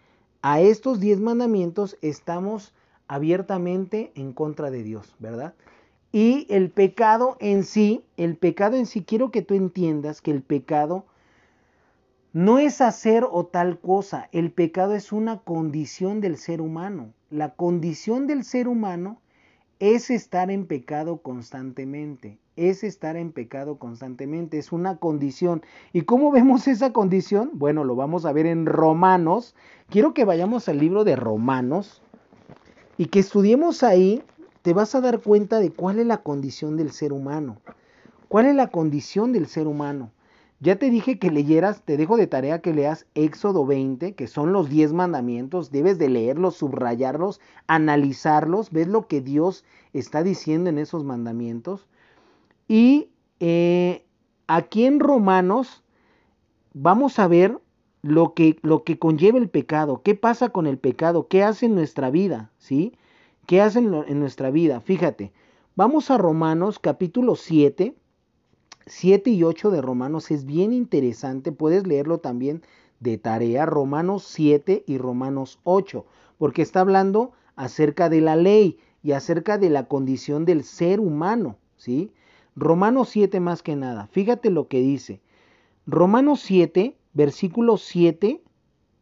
[0.40, 2.72] a estos diez mandamientos estamos
[3.08, 5.54] abiertamente en contra de Dios, ¿verdad?
[6.12, 10.42] Y el pecado en sí, el pecado en sí, quiero que tú entiendas que el
[10.42, 11.04] pecado
[12.32, 17.12] no es hacer o tal cosa, el pecado es una condición del ser humano.
[17.30, 19.20] La condición del ser humano
[19.80, 25.62] es estar en pecado constantemente, es estar en pecado constantemente, es una condición.
[25.92, 27.50] ¿Y cómo vemos esa condición?
[27.54, 29.56] Bueno, lo vamos a ver en Romanos.
[29.88, 32.00] Quiero que vayamos al libro de Romanos
[32.96, 34.22] y que estudiemos ahí,
[34.62, 37.58] te vas a dar cuenta de cuál es la condición del ser humano.
[38.28, 40.12] ¿Cuál es la condición del ser humano?
[40.58, 44.52] Ya te dije que leyeras, te dejo de tarea que leas Éxodo 20, que son
[44.54, 50.78] los 10 mandamientos, debes de leerlos, subrayarlos, analizarlos, ves lo que Dios está diciendo en
[50.78, 51.86] esos mandamientos.
[52.68, 54.06] Y eh,
[54.46, 55.84] aquí en Romanos
[56.72, 57.60] vamos a ver
[58.00, 61.74] lo que, lo que conlleva el pecado, qué pasa con el pecado, qué hace en
[61.74, 62.94] nuestra vida, ¿sí?
[63.46, 64.80] ¿Qué hace en nuestra vida?
[64.80, 65.32] Fíjate,
[65.74, 67.94] vamos a Romanos capítulo 7
[68.86, 72.62] 7 y 8 de Romanos es bien interesante, puedes leerlo también
[73.00, 76.06] de tarea, Romanos 7 y Romanos 8,
[76.38, 81.58] porque está hablando acerca de la ley y acerca de la condición del ser humano,
[81.76, 82.12] ¿sí?
[82.54, 85.20] Romanos 7 más que nada, fíjate lo que dice.
[85.86, 88.40] Romanos 7, versículo 7,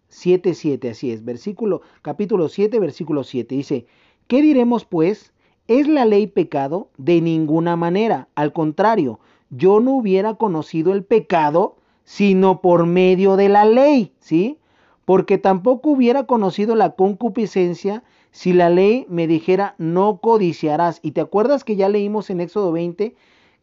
[0.09, 3.87] 7, 7, así es, versículo, capítulo 7, versículo 7, dice,
[4.29, 5.35] ¿qué diremos pues?
[5.69, 6.91] ¿Es la ley pecado?
[6.97, 9.21] De ninguna manera, al contrario,
[9.57, 14.59] yo no hubiera conocido el pecado sino por medio de la ley, ¿sí?
[15.05, 21.01] Porque tampoco hubiera conocido la concupiscencia si la ley me dijera no codiciarás.
[21.03, 23.15] Y te acuerdas que ya leímos en Éxodo 20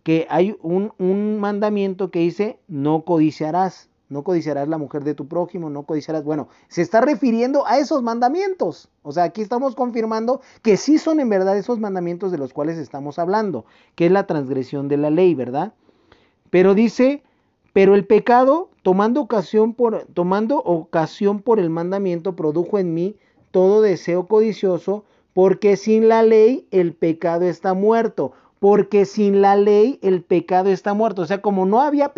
[0.04, 5.70] que hay un, mandamiento que dice no codiciarás, no codiciarás la mujer de tu prójimo,
[5.70, 6.26] no codiciarás.
[6.26, 8.90] Bueno, se está refiriendo a esos mandamientos.
[9.04, 12.78] O sea, aquí estamos confirmando que sí son en verdad esos mandamientos de los cuales
[12.78, 15.74] estamos hablando, que es la transgresión de la ley, ¿verdad?
[16.50, 17.24] Pero dice,
[17.72, 23.16] pero el pecado, tomando ocasión por, tomando ocasión por el mandamiento, produjo en mí
[23.52, 28.34] todo deseo codicioso, porque sin la ley el pecado está muerto.
[28.60, 31.22] Porque sin la ley el pecado está muerto.
[31.22, 32.12] O sea, como no había,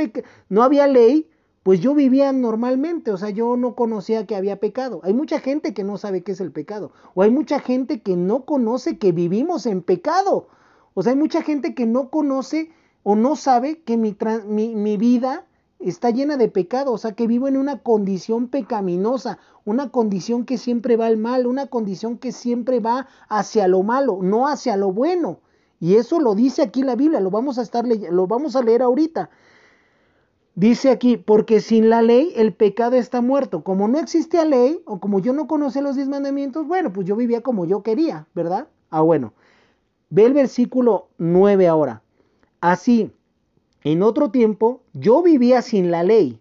[0.49, 1.29] no había ley,
[1.63, 4.99] pues yo vivía normalmente, o sea, yo no conocía que había pecado.
[5.03, 8.17] Hay mucha gente que no sabe qué es el pecado, o hay mucha gente que
[8.17, 10.47] no conoce que vivimos en pecado.
[10.93, 12.69] O sea, hay mucha gente que no conoce
[13.03, 15.45] o no sabe que mi, mi, vida
[15.79, 20.57] está llena de pecado, o sea, que vivo en una condición pecaminosa, una condición que
[20.57, 24.91] siempre va al mal, una condición que siempre va hacia lo malo, no hacia lo
[24.91, 25.39] bueno.
[25.79, 28.81] Y eso lo dice aquí la Biblia, lo vamos a estar lo vamos a leer
[28.81, 29.29] ahorita.
[30.55, 33.63] Dice aquí, porque sin la ley el pecado está muerto.
[33.63, 37.15] Como no existe ley, o como yo no conocía los diez mandamientos, bueno, pues yo
[37.15, 38.67] vivía como yo quería, ¿verdad?
[38.91, 39.33] Ah, bueno.
[40.09, 42.03] Ve el versículo 9 ahora.
[42.61, 43.11] Así,
[43.83, 46.39] en otro tiempo, yo vivía sin la ley,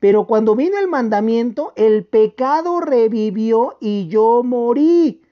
[0.00, 5.22] pero cuando vino el mandamiento, el pecado revivió y yo morí.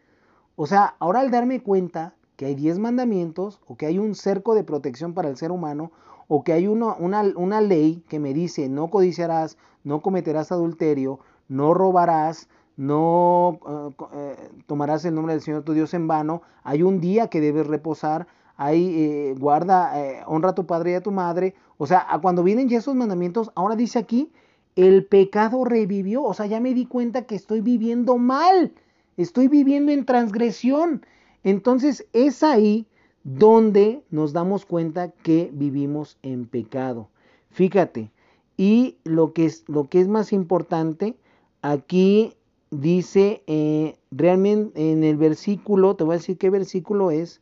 [0.56, 4.54] O sea, ahora al darme cuenta que hay diez mandamientos o que hay un cerco
[4.54, 5.92] de protección para el ser humano
[6.28, 11.74] o que hay una, una, ley que me dice no codiciarás, no cometerás adulterio, no
[11.74, 17.00] robarás, no eh, eh, tomarás el nombre del Señor tu Dios en vano, hay un
[17.00, 19.92] día que debes reposar, ahí eh, guarda,
[20.26, 21.54] honra a tu padre y a tu madre.
[21.76, 24.30] O sea, cuando vienen ya esos mandamientos, ahora dice aquí,
[24.76, 26.22] el pecado revivió.
[26.22, 28.72] O sea, ya me di cuenta que estoy viviendo mal,
[29.16, 31.04] estoy viviendo en transgresión.
[31.42, 32.86] Entonces es ahí
[33.24, 37.08] donde nos damos cuenta que vivimos en pecado.
[37.50, 38.10] Fíjate,
[38.56, 41.16] y lo que es, lo que es más importante,
[41.62, 42.34] aquí
[42.70, 47.40] dice eh, realmente en el versículo, te voy a decir qué versículo es,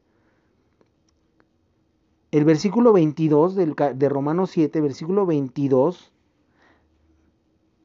[2.31, 6.13] el versículo 22 del, de Romanos 7, versículo 22,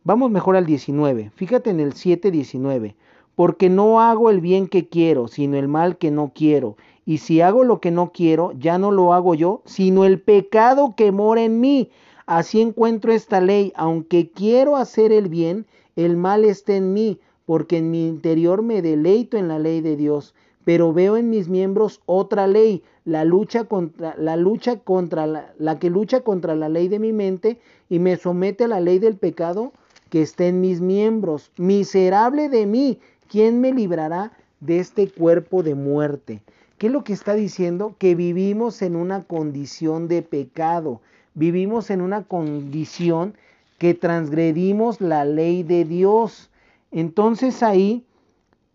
[0.04, 2.96] vamos mejor al 19, fíjate en el 7, 19,
[3.36, 6.78] porque no hago el bien que quiero, sino el mal que no quiero,
[7.08, 10.94] y si hago lo que no quiero, ya no lo hago yo, sino el pecado
[10.98, 11.90] que mora en mí.
[12.26, 17.78] Así encuentro esta ley, aunque quiero hacer el bien, el mal está en mí, porque
[17.78, 20.36] en mi interior me deleito en la ley de Dios,
[20.66, 25.90] pero veo en mis miembros otra ley, la lucha contra la lucha contra la, que
[25.90, 29.72] lucha contra la ley de mi mente y me somete a la ley del pecado
[30.10, 31.52] que está en mis miembros.
[31.56, 33.00] Miserable de mí,
[33.30, 36.42] ¿quién me librará de este cuerpo de muerte?
[36.78, 37.96] ¿Qué es lo que está diciendo?
[37.98, 41.02] Que vivimos en una condición de pecado,
[41.34, 43.36] vivimos en una condición
[43.80, 46.52] que transgredimos la ley de Dios.
[46.92, 48.06] Entonces ahí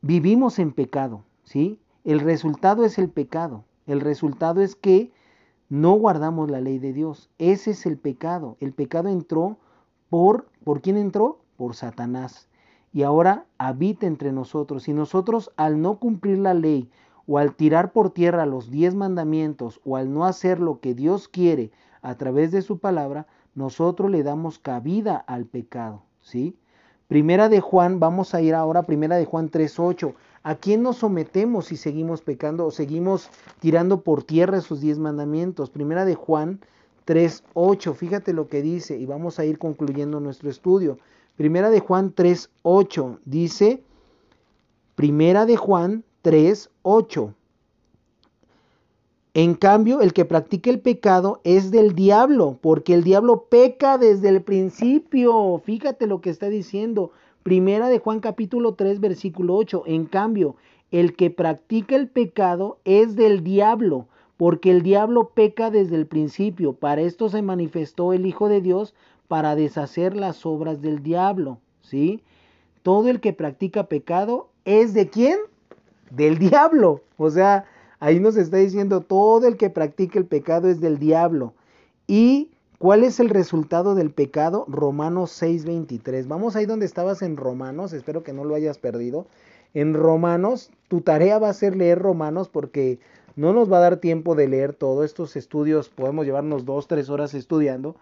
[0.00, 1.78] vivimos en pecado, ¿sí?
[2.04, 3.64] El resultado es el pecado.
[3.86, 5.12] El resultado es que
[5.68, 7.30] no guardamos la ley de Dios.
[7.38, 8.56] Ese es el pecado.
[8.60, 9.58] El pecado entró
[10.10, 11.38] por ¿por quién entró?
[11.56, 12.48] Por Satanás.
[12.92, 14.88] Y ahora habita entre nosotros.
[14.88, 16.90] Y nosotros al no cumplir la ley
[17.26, 21.28] o al tirar por tierra los diez mandamientos o al no hacer lo que Dios
[21.28, 21.70] quiere
[22.02, 26.56] a través de su palabra, nosotros le damos cabida al pecado, ¿sí?
[27.08, 30.14] Primera de Juan, vamos a ir ahora primera de Juan 3:8.
[30.42, 33.28] ¿A quién nos sometemos si seguimos pecando o seguimos
[33.60, 35.68] tirando por tierra esos diez mandamientos?
[35.68, 36.60] Primera de Juan
[37.04, 37.94] 3:8.
[37.94, 40.96] Fíjate lo que dice y vamos a ir concluyendo nuestro estudio.
[41.36, 43.82] Primera de Juan 3:8 dice
[44.94, 46.04] Primera de Juan
[46.82, 47.34] 3:8.
[49.34, 54.28] En cambio, el que practica el pecado es del diablo, porque el diablo peca desde
[54.28, 55.60] el principio.
[55.64, 57.12] Fíjate lo que está diciendo.
[57.42, 59.84] Primera de Juan capítulo 3 versículo 8.
[59.86, 60.56] En cambio,
[60.90, 64.06] el que practica el pecado es del diablo,
[64.36, 66.74] porque el diablo peca desde el principio.
[66.74, 68.94] Para esto se manifestó el Hijo de Dios
[69.28, 72.22] para deshacer las obras del diablo, ¿sí?
[72.82, 75.38] Todo el que practica pecado es de quién?
[76.14, 77.02] Del diablo.
[77.16, 77.64] O sea,
[78.02, 81.54] Ahí nos está diciendo todo el que practica el pecado es del diablo.
[82.08, 84.64] ¿Y cuál es el resultado del pecado?
[84.66, 86.26] Romanos 6:23.
[86.26, 89.28] Vamos ahí donde estabas en Romanos, espero que no lo hayas perdido.
[89.72, 92.98] En Romanos, tu tarea va a ser leer Romanos porque
[93.36, 97.08] no nos va a dar tiempo de leer todos estos estudios, podemos llevarnos dos, tres
[97.08, 97.94] horas estudiando.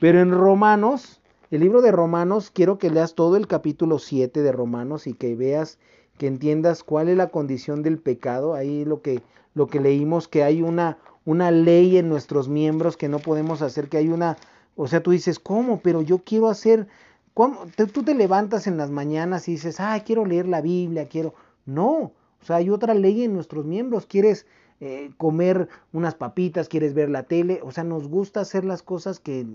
[0.00, 4.52] Pero en Romanos, el libro de Romanos, quiero que leas todo el capítulo 7 de
[4.52, 5.78] Romanos y que veas
[6.18, 8.54] que entiendas cuál es la condición del pecado.
[8.54, 9.22] Ahí lo que,
[9.54, 13.88] lo que leímos, que hay una, una ley en nuestros miembros que no podemos hacer,
[13.88, 14.36] que hay una,
[14.76, 15.80] o sea, tú dices, ¿cómo?
[15.80, 16.86] Pero yo quiero hacer,
[17.32, 17.66] ¿cómo?
[17.92, 21.34] tú te levantas en las mañanas y dices, ah, quiero leer la Biblia, quiero,
[21.66, 22.12] no,
[22.44, 24.46] o sea, hay otra ley en nuestros miembros, quieres
[24.80, 29.18] eh, comer unas papitas, quieres ver la tele, o sea, nos gusta hacer las cosas
[29.18, 29.46] que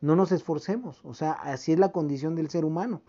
[0.00, 3.02] no nos esforcemos, o sea, así es la condición del ser humano.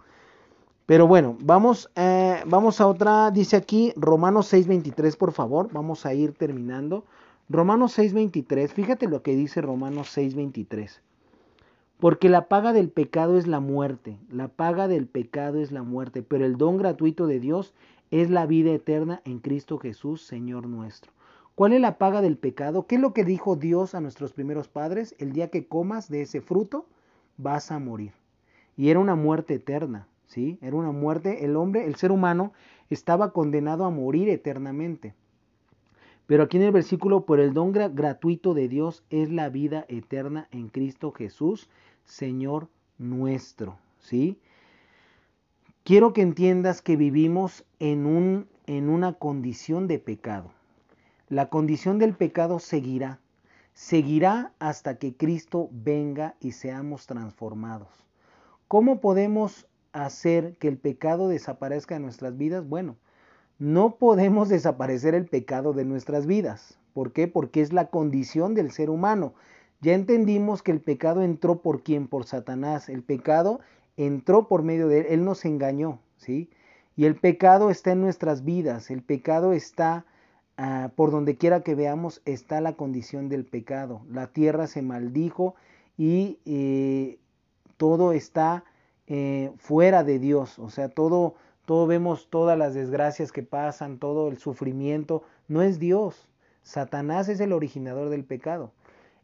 [0.90, 6.16] Pero bueno, vamos, eh, vamos a otra, dice aquí Romanos 6.23, por favor, vamos a
[6.16, 7.06] ir terminando.
[7.48, 11.00] Romanos 6.23, fíjate lo que dice Romanos 6.23.
[12.00, 16.24] Porque la paga del pecado es la muerte, la paga del pecado es la muerte,
[16.24, 17.76] pero el don gratuito de Dios
[18.10, 21.12] es la vida eterna en Cristo Jesús, Señor nuestro.
[21.54, 22.88] ¿Cuál es la paga del pecado?
[22.88, 25.14] ¿Qué es lo que dijo Dios a nuestros primeros padres?
[25.20, 26.88] El día que comas de ese fruto,
[27.38, 28.14] vas a morir.
[28.76, 30.08] Y era una muerte eterna.
[30.30, 30.58] ¿Sí?
[30.62, 32.54] Era una muerte, el hombre, el ser humano,
[32.90, 35.14] estaba condenado a morir eternamente.
[36.28, 40.48] Pero aquí en el versículo, por el don gratuito de Dios es la vida eterna
[40.52, 41.70] en Cristo Jesús,
[42.06, 42.70] Señor
[43.00, 44.38] nuestro, ¿sí?
[45.84, 50.52] Quiero que entiendas que vivimos en, un, en una condición de pecado.
[51.30, 53.20] La condición del pecado seguirá,
[53.74, 57.90] seguirá hasta que Cristo venga y seamos transformados.
[58.68, 62.68] ¿Cómo podemos hacer que el pecado desaparezca de nuestras vidas?
[62.68, 62.98] Bueno,
[63.58, 66.80] no podemos desaparecer el pecado de nuestras vidas.
[66.94, 67.28] ¿Por qué?
[67.28, 69.34] Porque es la condición del ser humano.
[69.82, 72.08] Ya entendimos que el pecado entró por quién?
[72.08, 72.90] Por Satanás.
[72.90, 73.60] El pecado
[73.96, 75.06] entró por medio de él.
[75.10, 76.50] Él nos engañó, ¿sí?
[76.96, 78.92] Y el pecado está en nuestras vidas.
[78.92, 80.06] El pecado está
[80.58, 84.02] ah, por donde quiera que veamos está la condición del pecado.
[84.10, 85.56] La tierra se maldijo
[85.98, 87.20] y eh,
[87.78, 88.66] todo está
[89.10, 91.36] eh, fuera de Dios, o sea, todo,
[91.66, 96.28] todo vemos todas las desgracias que pasan, todo el sufrimiento, no es Dios.
[96.62, 98.72] Satanás es el originador del pecado.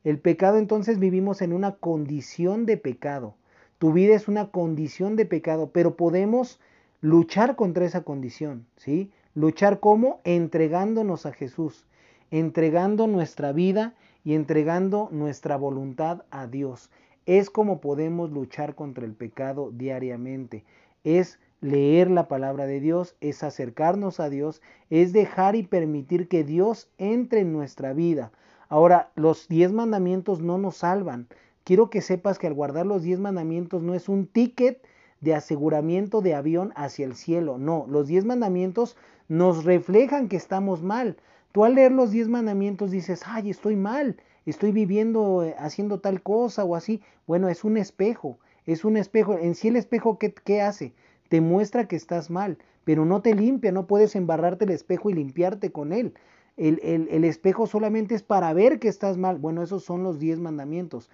[0.04, 3.36] El pecado entonces vivimos en una condición de pecado.
[3.78, 6.60] Tu vida es una condición de pecado, pero podemos
[7.02, 9.12] luchar contra esa condición, ¿sí?
[9.36, 11.86] Luchar como entregándonos a Jesús,
[12.32, 16.90] entregando nuestra vida y entregando nuestra voluntad a Dios.
[17.26, 20.64] Es como podemos luchar contra el pecado diariamente.
[21.04, 26.44] Es leer la palabra de Dios, es acercarnos a Dios, es dejar y permitir que
[26.44, 28.32] Dios entre en nuestra vida.
[28.70, 31.28] Ahora, los diez mandamientos no nos salvan.
[31.64, 34.86] Quiero que sepas que al guardar los diez mandamientos no es un ticket
[35.22, 37.58] de aseguramiento de avión hacia el cielo.
[37.58, 38.96] No, los diez mandamientos
[39.28, 41.18] nos reflejan que estamos mal.
[41.52, 46.22] Tú al leer los diez mandamientos dices, ay, estoy mal, estoy viviendo, eh, haciendo tal
[46.22, 47.02] cosa o así.
[47.28, 49.38] Bueno, es un espejo, es un espejo.
[49.38, 50.94] En sí el espejo, ¿qué, qué hace?
[51.30, 55.14] Te muestra que estás mal, pero no te limpia, no puedes embarrarte el espejo y
[55.14, 56.14] limpiarte con él.
[56.58, 59.38] El, el, el espejo solamente es para ver que estás mal.
[59.38, 61.10] Bueno, esos son los diez mandamientos.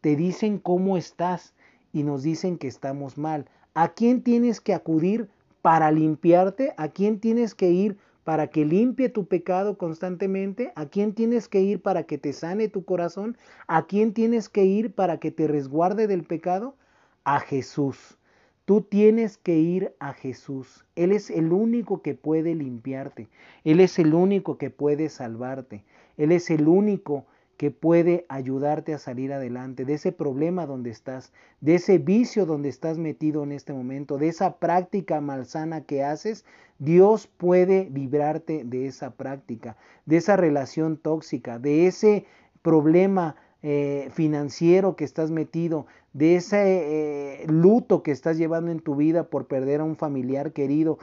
[0.00, 1.54] Te dicen cómo estás
[1.92, 3.46] y nos dicen que estamos mal.
[3.74, 5.28] ¿A quién tienes que acudir
[5.60, 6.72] para limpiarte?
[6.76, 10.72] ¿A quién tienes que ir para que limpie tu pecado constantemente?
[10.74, 13.38] ¿A quién tienes que ir para que te sane tu corazón?
[13.68, 16.74] ¿A quién tienes que ir para que te resguarde del pecado?
[17.22, 18.18] A Jesús.
[18.64, 20.84] Tú tienes que ir a Jesús.
[20.96, 23.28] Él es el único que puede limpiarte.
[23.62, 25.84] Él es el único que puede salvarte.
[26.16, 31.32] Él es el único que puede ayudarte a salir adelante de ese problema donde estás,
[31.60, 36.44] de ese vicio donde estás metido en este momento, de esa práctica malsana que haces,
[36.78, 42.26] Dios puede librarte de esa práctica, de esa relación tóxica, de ese
[42.60, 48.96] problema eh, financiero que estás metido, de ese eh, luto que estás llevando en tu
[48.96, 50.98] vida por perder a un familiar querido.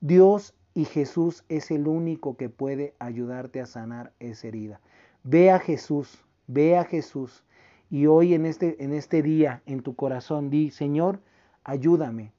[0.00, 4.80] Dios y Jesús es el único que puede ayudarte a sanar esa herida.
[5.26, 7.44] Ve a Jesús, ve a Jesús.
[7.88, 11.20] Y hoy en este, en este día, en tu corazón, di, Señor,
[11.64, 12.32] ayúdame,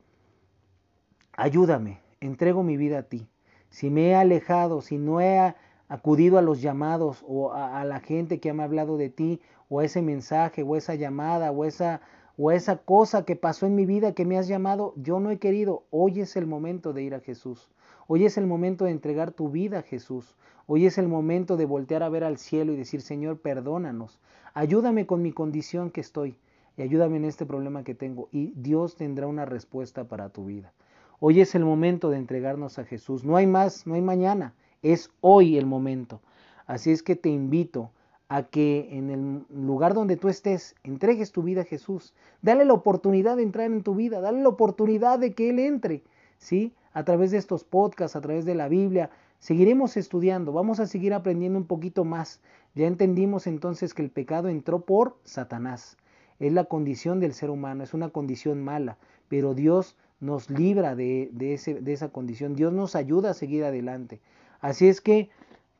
[1.34, 3.28] ayúdame, entrego mi vida a ti.
[3.70, 5.56] Si me he alejado, si no he
[5.88, 9.80] acudido a los llamados o a, la gente que me ha hablado de ti, o
[9.80, 12.02] a ese mensaje, o esa llamada, o esa,
[12.38, 15.40] o esa cosa que pasó en mi vida que me has llamado, yo no he
[15.40, 15.86] querido.
[15.90, 17.68] Hoy es el momento de ir a Jesús.
[18.08, 20.36] Hoy es el momento de entregar tu vida a Jesús.
[20.68, 24.20] Hoy es el momento de voltear a ver al cielo y decir, Señor, perdónanos.
[24.54, 26.38] Ayúdame con mi condición que estoy
[26.78, 28.30] y ayúdame en este problema que tengo.
[28.32, 30.72] Y Dios tendrá una respuesta para tu vida.
[31.20, 33.24] Hoy es el momento de entregarnos a Jesús.
[33.24, 34.54] No hay más, no hay mañana.
[34.84, 36.22] Es hoy el momento.
[36.68, 37.90] Así es que te invito
[38.28, 42.14] a que en el lugar donde tú estés entregues tu vida a Jesús.
[42.44, 46.04] Dale la oportunidad de entrar en tu vida, dale la oportunidad de que Él entre,
[46.38, 46.74] ¿sí?
[46.96, 49.12] A través de estos podcasts, a través de la Biblia.
[49.40, 52.42] Seguiremos estudiando, vamos a seguir aprendiendo un poquito más.
[52.74, 55.98] Ya entendimos entonces que el pecado entró por Satanás.
[56.40, 61.30] Es la condición del ser humano, es una condición mala, pero Dios nos libra de,
[61.42, 64.22] ese, de esa condición, Dios nos ayuda a seguir adelante.
[64.62, 65.30] Así es que,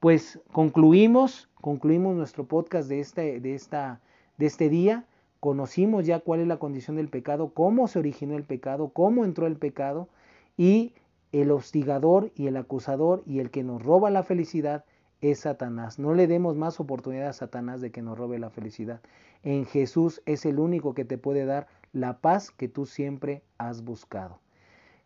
[0.02, 4.02] pues concluimos, concluimos nuestro podcast de este, de esta,
[4.38, 5.06] de este día.
[5.40, 9.48] Conocimos ya cuál es la condición del pecado, cómo se originó el pecado, cómo entró
[9.48, 10.10] el pecado
[10.58, 10.94] y
[11.42, 14.86] el hostigador y el acusador y el que nos roba la felicidad
[15.20, 16.00] es Satanás.
[16.00, 19.02] No le demos más oportunidad a Satanás de que nos robe la felicidad.
[19.44, 23.84] En Jesús es el único que te puede dar la paz que tú siempre has
[23.84, 24.40] buscado.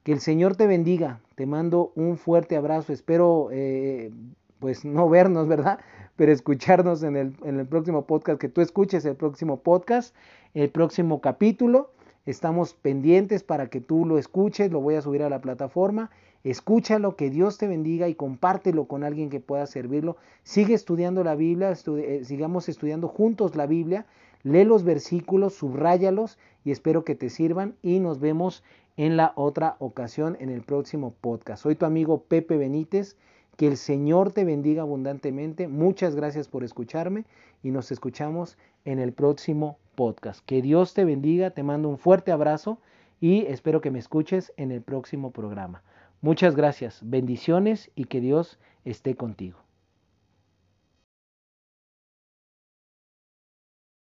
[0.03, 1.19] Que el Señor te bendiga.
[1.33, 2.93] Te mando un fuerte abrazo.
[2.93, 4.11] Espero, eh,
[4.59, 5.79] pues, no vernos, ¿verdad?
[6.15, 8.39] Pero escucharnos en el, en el próximo podcast.
[8.39, 10.15] Que tú escuches el próximo podcast,
[10.53, 11.91] el próximo capítulo.
[12.29, 16.11] Estamos pendientes para que tú lo escuches, lo voy a subir a la plataforma.
[16.43, 20.15] Escúchalo, que Dios te bendiga y compártelo con alguien que pueda servirlo.
[20.43, 24.05] Sigue estudiando la Biblia, eh, sigamos estudiando juntos la Biblia.
[24.43, 28.63] Lee los versículos, subráyalos y espero que te sirvan y nos vemos
[28.95, 31.63] en la otra ocasión en el próximo podcast.
[31.63, 33.17] Soy tu amigo Pepe Benítez.
[33.57, 35.67] Que el Señor te bendiga abundantemente.
[35.67, 37.25] Muchas gracias por escucharme
[37.63, 38.55] y nos escuchamos
[38.85, 40.45] en el próximo podcast.
[40.45, 42.79] Que Dios te bendiga, te mando un fuerte abrazo
[43.19, 45.83] y espero que me escuches en el próximo programa.
[46.21, 49.68] Muchas gracias, bendiciones y que Dios esté contigo.